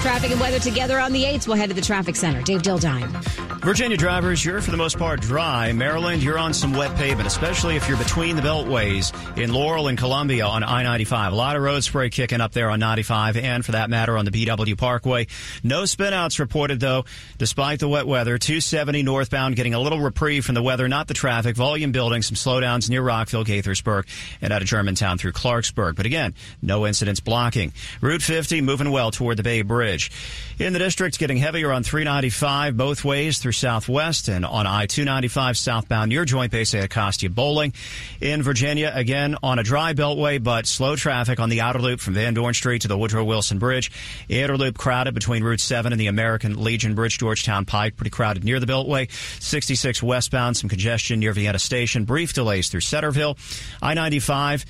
Traffic 0.01 0.31
and 0.31 0.39
weather 0.39 0.59
together 0.59 0.99
on 0.99 1.11
the 1.11 1.23
8s. 1.23 1.45
We'll 1.45 1.57
head 1.57 1.69
to 1.69 1.75
the 1.75 1.81
traffic 1.81 2.15
center. 2.15 2.41
Dave 2.41 2.61
Dildine. 2.61 3.09
Virginia 3.59 3.97
drivers, 3.97 4.43
you're 4.43 4.61
for 4.61 4.71
the 4.71 4.77
most 4.77 4.97
part 4.97 5.19
dry. 5.19 5.73
Maryland, 5.73 6.23
you're 6.23 6.37
on 6.37 6.53
some 6.53 6.71
wet 6.71 6.95
pavement, 6.95 7.27
especially 7.27 7.75
if 7.75 7.89
you're 7.89 7.97
between 7.97 8.37
the 8.37 8.41
beltways 8.41 9.11
in 9.37 9.51
Laurel 9.51 9.89
and 9.89 9.97
Columbia 9.97 10.45
on 10.45 10.63
I-95. 10.63 11.33
A 11.33 11.35
lot 11.35 11.57
of 11.57 11.61
road 11.61 11.83
spray 11.83 12.09
kicking 12.09 12.39
up 12.39 12.53
there 12.53 12.69
on 12.69 12.79
95 12.79 13.35
and 13.35 13.65
for 13.65 13.73
that 13.73 13.89
matter 13.89 14.17
on 14.17 14.23
the 14.23 14.31
BW 14.31 14.77
Parkway. 14.77 15.27
No 15.61 15.83
spinouts 15.83 16.39
reported 16.39 16.79
though, 16.79 17.03
despite 17.37 17.79
the 17.79 17.89
wet 17.89 18.07
weather. 18.07 18.37
270 18.37 19.03
northbound 19.03 19.57
getting 19.57 19.73
a 19.73 19.79
little 19.79 19.99
reprieve 19.99 20.45
from 20.45 20.55
the 20.55 20.63
weather, 20.63 20.87
not 20.87 21.09
the 21.09 21.13
traffic. 21.13 21.57
Volume 21.57 21.91
building, 21.91 22.21
some 22.21 22.35
slowdowns 22.35 22.89
near 22.89 23.01
Rockville, 23.01 23.43
Gaithersburg, 23.43 24.05
and 24.41 24.53
out 24.53 24.61
of 24.61 24.69
Germantown 24.69 25.17
through 25.17 25.33
Clarksburg. 25.33 25.97
But 25.97 26.05
again, 26.05 26.33
no 26.61 26.87
incidents 26.87 27.19
blocking. 27.19 27.73
Route 27.99 28.21
50 28.21 28.61
moving 28.61 28.89
well 28.91 29.11
toward 29.11 29.35
the 29.35 29.43
Bay 29.43 29.63
Bridge. 29.63 29.88
In 30.59 30.73
the 30.73 30.79
district, 30.79 31.17
getting 31.19 31.37
heavier 31.37 31.71
on 31.71 31.83
395 31.83 32.75
both 32.75 33.05
ways 33.05 33.39
through 33.39 33.53
Southwest 33.53 34.27
and 34.27 34.45
on 34.45 34.67
I-295 34.67 35.55
southbound 35.55 36.09
near 36.09 36.25
Joint 36.25 36.51
Base 36.51 36.75
Anacostia 36.75 37.29
Bolling. 37.29 37.73
In 38.19 38.43
Virginia, 38.43 38.91
again 38.93 39.37
on 39.41 39.57
a 39.57 39.63
dry 39.63 39.93
beltway, 39.93 40.43
but 40.43 40.67
slow 40.67 40.97
traffic 40.97 41.39
on 41.39 41.47
the 41.47 41.61
outer 41.61 41.79
loop 41.79 42.01
from 42.01 42.13
Van 42.13 42.33
Dorn 42.33 42.53
Street 42.53 42.81
to 42.81 42.89
the 42.89 42.97
Woodrow 42.97 43.23
Wilson 43.23 43.57
Bridge. 43.57 43.89
Inner 44.27 44.57
loop 44.57 44.77
crowded 44.77 45.13
between 45.13 45.43
Route 45.43 45.61
7 45.61 45.93
and 45.93 45.99
the 45.99 46.07
American 46.07 46.61
Legion 46.61 46.93
Bridge, 46.93 47.17
Georgetown 47.17 47.63
Pike, 47.63 47.95
pretty 47.95 48.09
crowded 48.09 48.43
near 48.43 48.59
the 48.59 48.65
beltway. 48.65 49.09
66 49.41 50.03
westbound, 50.03 50.57
some 50.57 50.69
congestion 50.69 51.21
near 51.21 51.31
Vienna 51.31 51.59
Station. 51.59 52.03
Brief 52.03 52.33
delays 52.33 52.67
through 52.67 52.81
Centreville. 52.81 53.37
I-95 53.81 54.65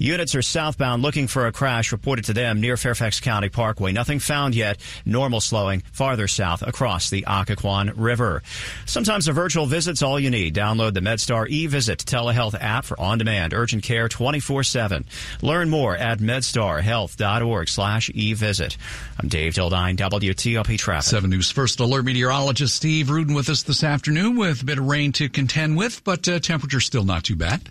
Units 0.00 0.34
are 0.34 0.40
southbound 0.40 1.02
looking 1.02 1.26
for 1.26 1.46
a 1.46 1.52
crash 1.52 1.92
reported 1.92 2.24
to 2.24 2.32
them 2.32 2.58
near 2.58 2.78
Fairfax 2.78 3.20
County 3.20 3.50
Parkway. 3.50 3.92
Nothing 3.92 4.18
found 4.18 4.54
yet. 4.54 4.80
Normal 5.04 5.42
slowing 5.42 5.82
farther 5.92 6.26
south 6.26 6.62
across 6.62 7.10
the 7.10 7.26
Occoquan 7.28 7.92
River. 7.94 8.42
Sometimes 8.86 9.28
a 9.28 9.34
virtual 9.34 9.66
visit's 9.66 10.02
all 10.02 10.18
you 10.18 10.30
need. 10.30 10.54
Download 10.54 10.94
the 10.94 11.00
MedStar 11.00 11.46
eVisit 11.50 12.02
telehealth 12.04 12.56
app 12.58 12.86
for 12.86 12.98
on-demand 12.98 13.52
urgent 13.52 13.82
care 13.82 14.08
24-7. 14.08 15.04
Learn 15.42 15.68
more 15.68 15.94
at 15.94 16.18
medstarhealth.org 16.18 17.68
slash 17.68 18.08
eVisit. 18.08 18.78
I'm 19.18 19.28
Dave 19.28 19.52
Dildine, 19.52 19.98
WTOP 19.98 20.78
Traffic. 20.78 21.10
7 21.10 21.28
News 21.28 21.50
First 21.50 21.78
Alert 21.78 22.06
meteorologist 22.06 22.74
Steve 22.74 23.10
Rudin 23.10 23.34
with 23.34 23.50
us 23.50 23.64
this 23.64 23.84
afternoon 23.84 24.38
with 24.38 24.62
a 24.62 24.64
bit 24.64 24.78
of 24.78 24.86
rain 24.86 25.12
to 25.12 25.28
contend 25.28 25.76
with, 25.76 26.02
but 26.04 26.26
uh, 26.26 26.38
temperature 26.38 26.80
still 26.80 27.04
not 27.04 27.24
too 27.24 27.36
bad. 27.36 27.68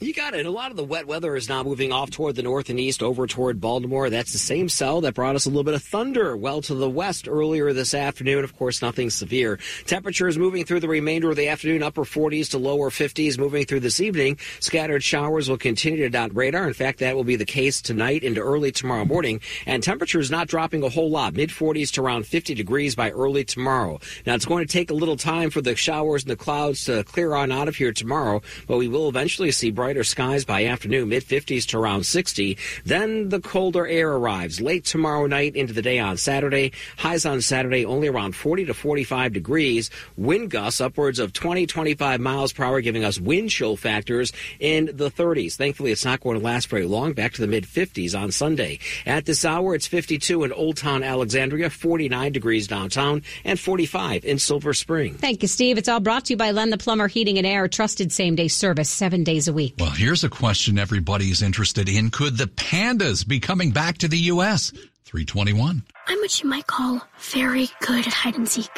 You 0.00 0.12
got 0.12 0.34
it. 0.34 0.44
A 0.44 0.50
lot 0.50 0.72
of 0.72 0.76
the 0.76 0.84
wet 0.84 1.06
weather 1.06 1.36
is 1.36 1.48
now 1.48 1.62
moving 1.62 1.92
off 1.92 2.10
toward 2.10 2.34
the 2.34 2.42
north 2.42 2.68
and 2.68 2.80
east 2.80 3.00
over 3.00 3.28
toward 3.28 3.60
Baltimore. 3.60 4.10
That's 4.10 4.32
the 4.32 4.38
same 4.38 4.68
cell 4.68 5.00
that 5.02 5.14
brought 5.14 5.36
us 5.36 5.46
a 5.46 5.48
little 5.48 5.62
bit 5.62 5.74
of 5.74 5.84
thunder 5.84 6.36
well 6.36 6.60
to 6.62 6.74
the 6.74 6.90
west 6.90 7.28
earlier 7.28 7.72
this 7.72 7.94
afternoon. 7.94 8.42
Of 8.42 8.56
course, 8.56 8.82
nothing 8.82 9.08
severe. 9.08 9.60
Temperatures 9.86 10.36
moving 10.36 10.64
through 10.64 10.80
the 10.80 10.88
remainder 10.88 11.30
of 11.30 11.36
the 11.36 11.46
afternoon, 11.46 11.84
upper 11.84 12.02
40s 12.02 12.50
to 12.50 12.58
lower 12.58 12.90
50s 12.90 13.38
moving 13.38 13.66
through 13.66 13.80
this 13.80 14.00
evening. 14.00 14.36
Scattered 14.58 15.04
showers 15.04 15.48
will 15.48 15.58
continue 15.58 15.98
to 15.98 16.10
dot 16.10 16.34
radar. 16.34 16.66
In 16.66 16.74
fact, 16.74 16.98
that 16.98 17.14
will 17.14 17.24
be 17.24 17.36
the 17.36 17.44
case 17.44 17.80
tonight 17.80 18.24
into 18.24 18.40
early 18.40 18.72
tomorrow 18.72 19.04
morning. 19.04 19.40
And 19.64 19.80
temperatures 19.80 20.28
not 20.28 20.48
dropping 20.48 20.82
a 20.82 20.88
whole 20.88 21.10
lot, 21.10 21.34
mid 21.34 21.50
40s 21.50 21.92
to 21.92 22.02
around 22.02 22.26
50 22.26 22.52
degrees 22.54 22.96
by 22.96 23.12
early 23.12 23.44
tomorrow. 23.44 24.00
Now, 24.26 24.34
it's 24.34 24.44
going 24.44 24.66
to 24.66 24.72
take 24.72 24.90
a 24.90 24.94
little 24.94 25.16
time 25.16 25.50
for 25.50 25.60
the 25.60 25.76
showers 25.76 26.24
and 26.24 26.32
the 26.32 26.36
clouds 26.36 26.84
to 26.86 27.04
clear 27.04 27.32
on 27.34 27.52
out 27.52 27.68
of 27.68 27.76
here 27.76 27.92
tomorrow, 27.92 28.42
but 28.66 28.76
we 28.76 28.88
will 28.88 29.08
eventually 29.08 29.52
see 29.52 29.70
brighter 29.84 30.02
skies 30.02 30.46
by 30.46 30.64
afternoon, 30.64 31.10
mid 31.10 31.22
50s 31.22 31.66
to 31.66 31.78
around 31.78 32.06
60. 32.06 32.56
Then 32.86 33.28
the 33.28 33.38
colder 33.38 33.86
air 33.86 34.12
arrives 34.14 34.58
late 34.58 34.86
tomorrow 34.86 35.26
night 35.26 35.56
into 35.56 35.74
the 35.74 35.82
day 35.82 35.98
on 35.98 36.16
Saturday. 36.16 36.72
Highs 36.96 37.26
on 37.26 37.42
Saturday 37.42 37.84
only 37.84 38.08
around 38.08 38.34
40 38.34 38.64
to 38.64 38.72
45 38.72 39.34
degrees. 39.34 39.90
Wind 40.16 40.50
gusts 40.50 40.80
upwards 40.80 41.18
of 41.18 41.34
20, 41.34 41.66
25 41.66 42.18
miles 42.18 42.54
per 42.54 42.64
hour, 42.64 42.80
giving 42.80 43.04
us 43.04 43.20
wind 43.20 43.50
chill 43.50 43.76
factors 43.76 44.32
in 44.58 44.86
the 44.86 45.10
30s. 45.10 45.56
Thankfully, 45.56 45.92
it's 45.92 46.06
not 46.06 46.20
going 46.20 46.38
to 46.38 46.42
last 46.42 46.68
very 46.68 46.86
long. 46.86 47.12
Back 47.12 47.34
to 47.34 47.42
the 47.42 47.46
mid 47.46 47.64
50s 47.64 48.18
on 48.18 48.32
Sunday. 48.32 48.78
At 49.04 49.26
this 49.26 49.44
hour, 49.44 49.74
it's 49.74 49.86
52 49.86 50.44
in 50.44 50.52
Old 50.54 50.78
Town 50.78 51.02
Alexandria, 51.02 51.68
49 51.68 52.32
degrees 52.32 52.66
downtown, 52.66 53.22
and 53.44 53.60
45 53.60 54.24
in 54.24 54.38
Silver 54.38 54.72
Spring. 54.72 55.12
Thank 55.12 55.42
you, 55.42 55.48
Steve. 55.48 55.76
It's 55.76 55.90
all 55.90 56.00
brought 56.00 56.24
to 56.24 56.32
you 56.32 56.38
by 56.38 56.52
Len 56.52 56.70
the 56.70 56.78
Plumber 56.78 57.08
Heating 57.08 57.36
and 57.36 57.46
Air, 57.46 57.68
trusted 57.68 58.10
same 58.12 58.34
day 58.34 58.48
service 58.48 58.88
seven 58.88 59.24
days 59.24 59.46
a 59.46 59.52
week. 59.52 59.73
Well, 59.78 59.90
here's 59.90 60.22
a 60.22 60.28
question 60.28 60.78
everybody's 60.78 61.42
interested 61.42 61.88
in. 61.88 62.10
Could 62.10 62.38
the 62.38 62.46
pandas 62.46 63.26
be 63.26 63.40
coming 63.40 63.72
back 63.72 63.98
to 63.98 64.08
the 64.08 64.18
U.S.? 64.32 64.70
321. 65.04 65.82
I'm 66.06 66.18
what 66.18 66.42
you 66.42 66.48
might 66.48 66.66
call 66.66 67.02
very 67.18 67.68
good 67.80 68.06
at 68.06 68.12
hide 68.12 68.36
and 68.36 68.48
seek. 68.48 68.70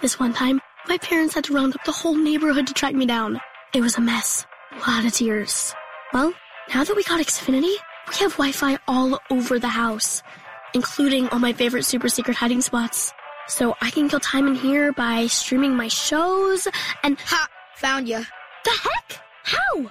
This 0.00 0.18
one 0.18 0.32
time, 0.32 0.60
my 0.88 0.98
parents 0.98 1.34
had 1.34 1.44
to 1.44 1.54
round 1.54 1.76
up 1.76 1.84
the 1.84 1.92
whole 1.92 2.16
neighborhood 2.16 2.66
to 2.66 2.74
track 2.74 2.94
me 2.94 3.06
down. 3.06 3.40
It 3.72 3.80
was 3.82 3.96
a 3.96 4.00
mess. 4.00 4.44
A 4.72 4.90
lot 4.90 5.04
of 5.04 5.12
tears. 5.12 5.74
Well, 6.12 6.32
now 6.74 6.82
that 6.82 6.96
we 6.96 7.04
got 7.04 7.20
Xfinity, 7.20 7.74
we 8.08 8.14
have 8.18 8.32
Wi-Fi 8.32 8.78
all 8.88 9.20
over 9.30 9.58
the 9.60 9.68
house, 9.68 10.22
including 10.74 11.28
all 11.28 11.38
my 11.38 11.52
favorite 11.52 11.84
super 11.84 12.08
secret 12.08 12.36
hiding 12.36 12.62
spots. 12.62 13.12
So 13.46 13.76
I 13.80 13.90
can 13.90 14.08
kill 14.08 14.20
time 14.20 14.48
in 14.48 14.54
here 14.56 14.92
by 14.92 15.28
streaming 15.28 15.76
my 15.76 15.88
shows 15.88 16.66
and- 17.04 17.18
Ha! 17.26 17.46
Found 17.76 18.08
you. 18.08 18.24
The 18.64 18.70
heck? 18.70 19.20
How? 19.44 19.90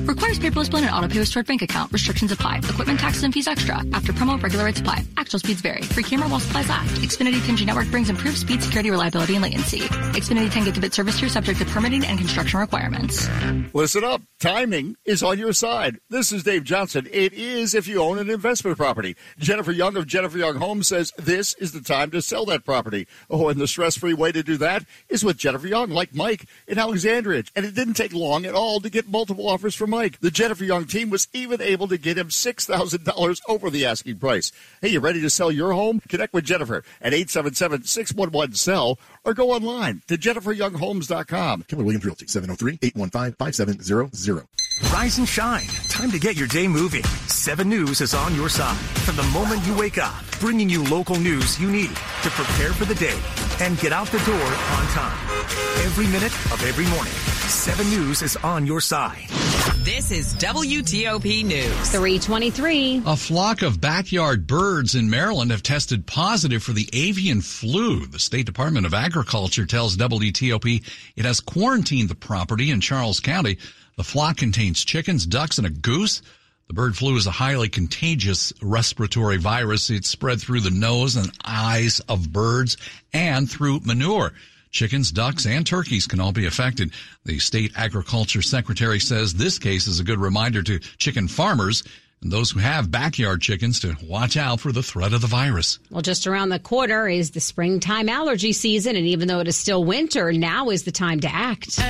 Requires 0.05 0.39
paperless 0.39 0.69
blend 0.69 0.85
and 0.85 0.95
auto 0.95 1.07
pay 1.07 1.19
with 1.19 1.27
stored 1.27 1.47
bank 1.47 1.61
account. 1.61 1.91
Restrictions 1.91 2.31
apply. 2.31 2.57
Equipment 2.57 2.99
taxes 2.99 3.23
and 3.23 3.33
fees 3.33 3.47
extra. 3.47 3.83
After 3.93 4.11
promo, 4.13 4.41
regular 4.41 4.65
rates 4.65 4.79
apply. 4.79 5.05
Actual 5.17 5.39
speeds 5.39 5.61
vary. 5.61 5.81
Free 5.81 6.03
camera 6.03 6.27
while 6.27 6.39
supplies 6.39 6.67
last. 6.69 6.95
Xfinity 7.01 7.39
10G 7.41 7.65
network 7.65 7.89
brings 7.91 8.09
improved 8.09 8.37
speed, 8.37 8.63
security, 8.63 8.89
reliability, 8.91 9.35
and 9.35 9.43
latency. 9.43 9.79
Xfinity 9.79 10.51
10 10.51 10.65
gigabit 10.65 10.93
service 10.93 11.19
tier 11.19 11.29
subject 11.29 11.59
to 11.59 11.65
permitting 11.65 12.05
and 12.05 12.17
construction 12.17 12.59
requirements. 12.59 13.27
Listen 13.73 14.03
up. 14.03 14.21
Timing 14.39 14.95
is 15.05 15.21
on 15.21 15.37
your 15.37 15.53
side. 15.53 15.99
This 16.09 16.31
is 16.31 16.43
Dave 16.43 16.63
Johnson. 16.63 17.07
It 17.11 17.33
is 17.33 17.75
if 17.75 17.87
you 17.87 18.01
own 18.01 18.17
an 18.17 18.29
investment 18.29 18.77
property. 18.77 19.15
Jennifer 19.37 19.71
Young 19.71 19.95
of 19.97 20.07
Jennifer 20.07 20.37
Young 20.37 20.55
Homes 20.55 20.87
says 20.87 21.13
this 21.17 21.53
is 21.55 21.71
the 21.71 21.81
time 21.81 22.09
to 22.11 22.21
sell 22.21 22.45
that 22.45 22.65
property. 22.65 23.07
Oh, 23.29 23.49
and 23.49 23.61
the 23.61 23.67
stress 23.67 23.97
free 23.97 24.13
way 24.13 24.31
to 24.31 24.41
do 24.41 24.57
that 24.57 24.85
is 25.09 25.23
with 25.23 25.37
Jennifer 25.37 25.67
Young, 25.67 25.91
like 25.91 26.15
Mike 26.15 26.47
in 26.67 26.79
Alexandria. 26.79 27.43
And 27.55 27.65
it 27.65 27.75
didn't 27.75 27.93
take 27.93 28.13
long 28.13 28.45
at 28.45 28.55
all 28.55 28.79
to 28.81 28.89
get 28.89 29.07
multiple 29.07 29.47
offers 29.47 29.75
from 29.75 29.90
Mike. 29.91 30.19
The 30.21 30.31
Jennifer 30.31 30.63
Young 30.63 30.85
team 30.85 31.09
was 31.09 31.27
even 31.33 31.61
able 31.61 31.89
to 31.89 31.97
get 31.97 32.17
him 32.17 32.29
$6,000 32.29 33.41
over 33.47 33.69
the 33.69 33.85
asking 33.85 34.19
price. 34.19 34.53
Hey, 34.81 34.87
you 34.87 35.01
ready 35.01 35.19
to 35.21 35.29
sell 35.29 35.51
your 35.51 35.73
home? 35.73 35.99
Connect 36.07 36.33
with 36.33 36.45
Jennifer 36.45 36.85
at 37.01 37.13
877 37.13 37.83
611 37.83 38.55
sell 38.55 38.97
or 39.25 39.33
go 39.33 39.51
online 39.51 40.01
to 40.07 40.17
jenniferyounghomes.com. 40.17 41.65
Keller 41.67 41.83
Williams 41.83 42.05
Realty, 42.05 42.25
703-815-5700. 42.25 44.45
Rise 44.93 45.17
and 45.17 45.27
shine. 45.27 45.67
Time 45.89 46.11
to 46.11 46.19
get 46.19 46.37
your 46.37 46.47
day 46.47 46.67
moving. 46.67 47.03
7 47.03 47.67
News 47.67 47.99
is 47.99 48.13
on 48.13 48.33
your 48.33 48.49
side 48.49 48.79
from 49.05 49.17
the 49.17 49.23
moment 49.23 49.65
you 49.67 49.77
wake 49.77 49.97
up, 49.97 50.23
bringing 50.39 50.69
you 50.69 50.85
local 50.85 51.17
news 51.17 51.59
you 51.59 51.69
need 51.69 51.89
to 51.89 52.29
prepare 52.29 52.71
for 52.71 52.85
the 52.85 52.95
day 52.95 53.19
and 53.61 53.79
get 53.79 53.93
out 53.93 54.07
the 54.07 54.17
door 54.19 54.35
on 54.35 54.87
time. 54.87 55.27
Every 55.85 56.07
minute 56.07 56.33
of 56.51 56.63
every 56.65 56.85
morning, 56.87 57.13
7 57.13 57.87
News 57.89 58.23
is 58.23 58.35
on 58.37 58.65
your 58.65 58.81
side. 58.81 59.27
This 59.83 60.11
is 60.11 60.33
WTOP 60.35 61.45
News. 61.45 61.89
323. 61.89 63.03
A 63.05 63.15
flock 63.15 63.61
of 63.61 63.79
backyard 63.79 64.47
birds 64.47 64.95
in 64.95 65.11
Maryland 65.11 65.51
have 65.51 65.61
tested 65.61 66.07
positive 66.07 66.63
for 66.63 66.71
the 66.71 66.89
avian 66.91 67.41
flu. 67.41 68.07
The 68.07 68.19
State 68.19 68.47
Department 68.47 68.87
of 68.87 68.95
Agriculture 68.95 69.67
tells 69.67 69.95
WTOP 69.95 70.83
it 71.15 71.25
has 71.25 71.39
quarantined 71.39 72.09
the 72.09 72.15
property 72.15 72.71
in 72.71 72.81
Charles 72.81 73.19
County. 73.19 73.59
The 73.95 74.03
flock 74.03 74.37
contains 74.37 74.83
chickens, 74.83 75.27
ducks, 75.27 75.59
and 75.59 75.67
a 75.67 75.71
goose. 75.71 76.23
The 76.71 76.75
bird 76.75 76.95
flu 76.95 77.17
is 77.17 77.27
a 77.27 77.31
highly 77.31 77.67
contagious 77.67 78.53
respiratory 78.61 79.35
virus. 79.35 79.89
It's 79.89 80.07
spread 80.07 80.39
through 80.39 80.61
the 80.61 80.71
nose 80.71 81.17
and 81.17 81.29
eyes 81.43 81.99
of 82.07 82.31
birds 82.31 82.77
and 83.11 83.51
through 83.51 83.81
manure. 83.81 84.31
Chickens, 84.71 85.11
ducks, 85.11 85.45
and 85.45 85.67
turkeys 85.67 86.07
can 86.07 86.21
all 86.21 86.31
be 86.31 86.45
affected. 86.45 86.93
The 87.25 87.39
state 87.39 87.73
agriculture 87.75 88.41
secretary 88.41 89.01
says 89.01 89.33
this 89.33 89.59
case 89.59 89.85
is 89.85 89.99
a 89.99 90.05
good 90.05 90.19
reminder 90.19 90.63
to 90.63 90.79
chicken 90.79 91.27
farmers 91.27 91.83
and 92.21 92.31
those 92.31 92.51
who 92.51 92.61
have 92.61 92.89
backyard 92.89 93.41
chickens 93.41 93.81
to 93.81 93.97
watch 94.07 94.37
out 94.37 94.61
for 94.61 94.71
the 94.71 94.81
threat 94.81 95.11
of 95.11 95.19
the 95.19 95.27
virus. 95.27 95.77
Well, 95.89 96.01
just 96.01 96.25
around 96.25 96.49
the 96.49 96.59
corner 96.59 97.09
is 97.09 97.31
the 97.31 97.41
springtime 97.41 98.07
allergy 98.07 98.53
season, 98.53 98.95
and 98.95 99.05
even 99.05 99.27
though 99.27 99.41
it 99.41 99.47
is 99.49 99.57
still 99.57 99.83
winter, 99.83 100.31
now 100.31 100.69
is 100.69 100.83
the 100.83 100.91
time 100.93 101.19
to 101.19 101.35
act. 101.35 101.81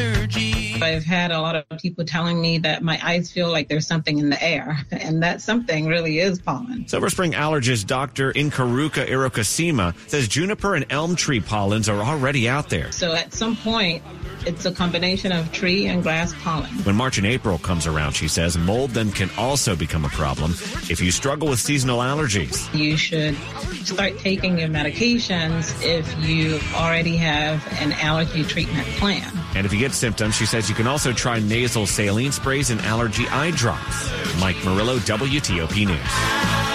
Allergy. 0.00 0.82
I've 0.82 1.04
had 1.04 1.30
a 1.30 1.40
lot 1.40 1.56
of 1.56 1.78
people 1.78 2.04
telling 2.04 2.40
me 2.40 2.58
that 2.58 2.82
my 2.82 2.98
eyes 3.02 3.30
feel 3.30 3.50
like 3.50 3.68
there's 3.68 3.86
something 3.86 4.18
in 4.18 4.30
the 4.30 4.42
air, 4.42 4.78
and 4.90 5.22
that 5.22 5.40
something 5.40 5.86
really 5.86 6.18
is 6.18 6.40
pollen. 6.40 6.88
Silver 6.88 7.10
Spring 7.10 7.32
allergist 7.32 7.86
Dr. 7.86 8.32
Inkaruka 8.32 9.06
Irokasima 9.06 9.94
says 10.08 10.28
juniper 10.28 10.74
and 10.74 10.86
elm 10.90 11.16
tree 11.16 11.40
pollens 11.40 11.88
are 11.88 12.00
already 12.00 12.48
out 12.48 12.70
there. 12.70 12.92
So 12.92 13.12
at 13.12 13.32
some 13.32 13.56
point, 13.56 14.02
it's 14.46 14.64
a 14.64 14.72
combination 14.72 15.32
of 15.32 15.52
tree 15.52 15.86
and 15.86 16.02
grass 16.02 16.34
pollen. 16.42 16.70
When 16.84 16.96
March 16.96 17.18
and 17.18 17.26
April 17.26 17.58
comes 17.58 17.86
around, 17.86 18.12
she 18.12 18.28
says, 18.28 18.56
mold 18.56 18.90
then 18.90 19.10
can 19.12 19.30
also 19.36 19.76
become 19.76 20.04
a 20.04 20.08
problem 20.08 20.52
if 20.88 21.00
you 21.00 21.10
struggle 21.10 21.48
with 21.48 21.58
seasonal 21.58 21.98
allergies. 21.98 22.72
You 22.76 22.96
should 22.96 23.36
start 23.84 24.18
taking 24.18 24.58
your 24.58 24.68
medications 24.68 25.74
if 25.84 26.06
you 26.26 26.58
already 26.74 27.16
have 27.16 27.66
an 27.80 27.92
allergy 27.92 28.44
treatment 28.44 28.86
plan. 28.98 29.30
And 29.54 29.66
if 29.66 29.72
you 29.72 29.78
get 29.78 29.92
symptoms, 29.92 30.34
she 30.36 30.46
says 30.46 30.68
you 30.68 30.74
can 30.74 30.86
also 30.86 31.12
try 31.12 31.40
nasal 31.40 31.86
saline 31.86 32.32
sprays 32.32 32.70
and 32.70 32.80
allergy 32.82 33.26
eye 33.28 33.50
drops. 33.52 34.10
Mike 34.40 34.56
Murillo, 34.64 34.98
WTOP 34.98 35.86
News. 35.86 36.70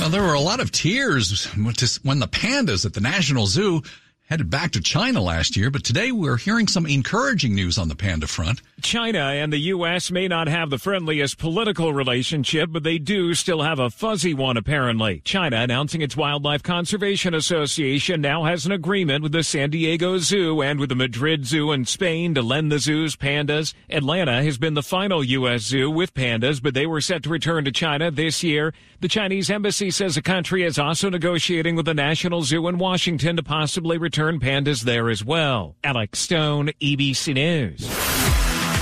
Well, 0.00 0.10
there 0.10 0.22
were 0.22 0.34
a 0.34 0.40
lot 0.40 0.60
of 0.60 0.70
tears 0.70 1.46
when 1.54 2.18
the 2.20 2.28
pandas 2.28 2.86
at 2.86 2.94
the 2.94 3.00
National 3.00 3.46
Zoo 3.46 3.82
headed 4.28 4.50
back 4.50 4.70
to 4.70 4.80
China 4.82 5.22
last 5.22 5.56
year, 5.56 5.70
but 5.70 5.82
today 5.82 6.12
we're 6.12 6.36
hearing 6.36 6.68
some 6.68 6.84
encouraging 6.84 7.54
news 7.54 7.78
on 7.78 7.88
the 7.88 7.96
panda 7.96 8.26
front. 8.26 8.60
China 8.82 9.20
and 9.20 9.50
the 9.50 9.58
U.S. 9.58 10.10
may 10.10 10.28
not 10.28 10.48
have 10.48 10.68
the 10.68 10.76
friendliest 10.76 11.38
political 11.38 11.94
relationship, 11.94 12.68
but 12.70 12.82
they 12.82 12.98
do 12.98 13.32
still 13.32 13.62
have 13.62 13.78
a 13.78 13.88
fuzzy 13.88 14.34
one, 14.34 14.58
apparently. 14.58 15.22
China 15.24 15.56
announcing 15.56 16.02
its 16.02 16.14
Wildlife 16.14 16.62
Conservation 16.62 17.32
Association 17.32 18.20
now 18.20 18.44
has 18.44 18.66
an 18.66 18.72
agreement 18.72 19.22
with 19.22 19.32
the 19.32 19.42
San 19.42 19.70
Diego 19.70 20.18
Zoo 20.18 20.60
and 20.60 20.78
with 20.78 20.90
the 20.90 20.94
Madrid 20.94 21.46
Zoo 21.46 21.72
in 21.72 21.86
Spain 21.86 22.34
to 22.34 22.42
lend 22.42 22.70
the 22.70 22.78
zoo's 22.78 23.16
pandas. 23.16 23.72
Atlanta 23.88 24.42
has 24.42 24.58
been 24.58 24.74
the 24.74 24.82
final 24.82 25.24
U.S. 25.24 25.62
zoo 25.62 25.90
with 25.90 26.12
pandas, 26.12 26.62
but 26.62 26.74
they 26.74 26.86
were 26.86 27.00
set 27.00 27.22
to 27.22 27.30
return 27.30 27.64
to 27.64 27.72
China 27.72 28.10
this 28.10 28.42
year. 28.42 28.74
The 29.00 29.08
Chinese 29.08 29.48
embassy 29.48 29.90
says 29.90 30.16
the 30.16 30.22
country 30.22 30.64
is 30.64 30.78
also 30.78 31.08
negotiating 31.08 31.76
with 31.76 31.86
the 31.86 31.94
National 31.94 32.42
Zoo 32.42 32.68
in 32.68 32.76
Washington 32.78 33.36
to 33.36 33.42
possibly 33.42 33.96
return 34.18 34.40
pandas 34.40 34.82
there 34.82 35.10
as 35.10 35.24
well. 35.24 35.76
Alex 35.84 36.18
Stone, 36.18 36.70
ABC 36.82 37.34
News. 37.34 37.88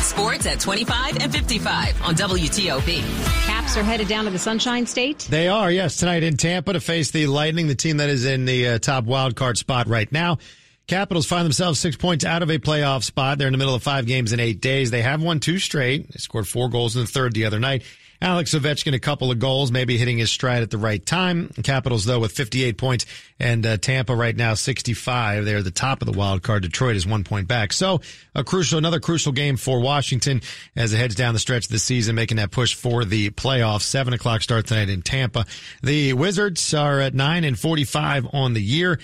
Sports 0.01 0.47
at 0.47 0.61
25 0.61 1.19
and 1.19 1.31
55 1.31 2.03
on 2.03 2.15
WTOP. 2.15 3.03
Caps 3.45 3.77
are 3.77 3.83
headed 3.83 4.09
down 4.09 4.25
to 4.25 4.31
the 4.31 4.39
Sunshine 4.39 4.87
State. 4.87 5.27
They 5.29 5.49
are, 5.49 5.71
yes, 5.71 5.99
tonight 5.99 6.23
in 6.23 6.39
Tampa 6.39 6.73
to 6.73 6.81
face 6.81 7.11
the 7.11 7.27
Lightning, 7.27 7.67
the 7.67 7.75
team 7.75 7.99
that 7.99 8.09
is 8.09 8.25
in 8.25 8.47
the 8.47 8.69
uh, 8.69 8.79
top 8.79 9.05
wild 9.05 9.37
card 9.37 9.59
spot 9.59 9.89
right 9.89 10.11
now. 10.11 10.39
Capitals 10.87 11.27
find 11.27 11.45
themselves 11.45 11.79
six 11.79 11.97
points 11.97 12.25
out 12.25 12.43
of 12.43 12.49
a 12.49 12.59
playoff 12.59 13.03
spot. 13.03 13.37
They're 13.37 13.49
in 13.49 13.53
the 13.53 13.59
middle 13.59 13.75
of 13.75 13.83
five 13.83 14.07
games 14.07 14.33
in 14.33 14.41
eight 14.41 14.63
days. 14.63 14.91
They 14.91 15.03
have 15.03 15.23
won 15.23 15.41
two 15.41 15.59
straight. 15.59 16.11
They 16.11 16.19
scored 16.19 16.49
four 16.49 16.71
goals 16.71 16.97
in 16.97 17.03
the 17.03 17.09
third 17.09 17.35
the 17.35 17.45
other 17.45 17.61
night. 17.61 17.83
Alex 18.21 18.55
Ovechkin, 18.55 18.95
a 18.95 18.99
couple 18.99 19.31
of 19.31 19.39
goals, 19.39 19.71
maybe 19.71 19.97
hitting 19.99 20.19
his 20.19 20.31
stride 20.31 20.63
at 20.63 20.71
the 20.71 20.79
right 20.79 21.05
time. 21.05 21.49
Capitals, 21.63 22.05
though, 22.05 22.21
with 22.21 22.33
58 22.33 22.79
points 22.79 23.07
and 23.39 23.67
uh, 23.67 23.77
Tampa 23.77 24.15
right 24.15 24.35
now 24.35 24.55
65. 24.55 25.45
They're 25.45 25.63
the 25.63 25.71
top 25.71 26.03
of 26.03 26.11
the 26.11 26.19
wild 26.19 26.43
card. 26.43 26.63
Detroit 26.63 26.97
is 26.97 27.07
one 27.07 27.25
point 27.25 27.49
back. 27.49 27.73
So 27.73 28.01
a 28.35 28.45
crucial, 28.45 28.79
another 28.79 29.01
crucial 29.01 29.33
game 29.33 29.57
for 29.57 29.81
Washington 29.81 30.41
as 30.75 30.93
it 30.93 30.97
heads 30.97 31.15
down 31.15 31.35
the 31.35 31.41
stretch 31.41 31.67
of 31.67 31.71
the 31.71 31.79
season, 31.79 32.15
making 32.15 32.39
that 32.39 32.51
push 32.51 32.75
for 32.75 33.05
the 33.05 33.31
playoffs. 33.31 33.83
Seven 33.83 34.15
o'clock 34.15 34.43
start 34.43 34.67
tonight 34.67 34.89
in 34.89 35.03
Tampa. 35.03 35.45
The 35.83 36.15
Wizards 36.15 36.73
are 36.75 37.01
at 37.01 37.15
nine 37.15 37.45
and 37.45 37.59
45 37.59 38.29
on 38.33 38.55
the 38.55 38.63
year. 38.63 38.99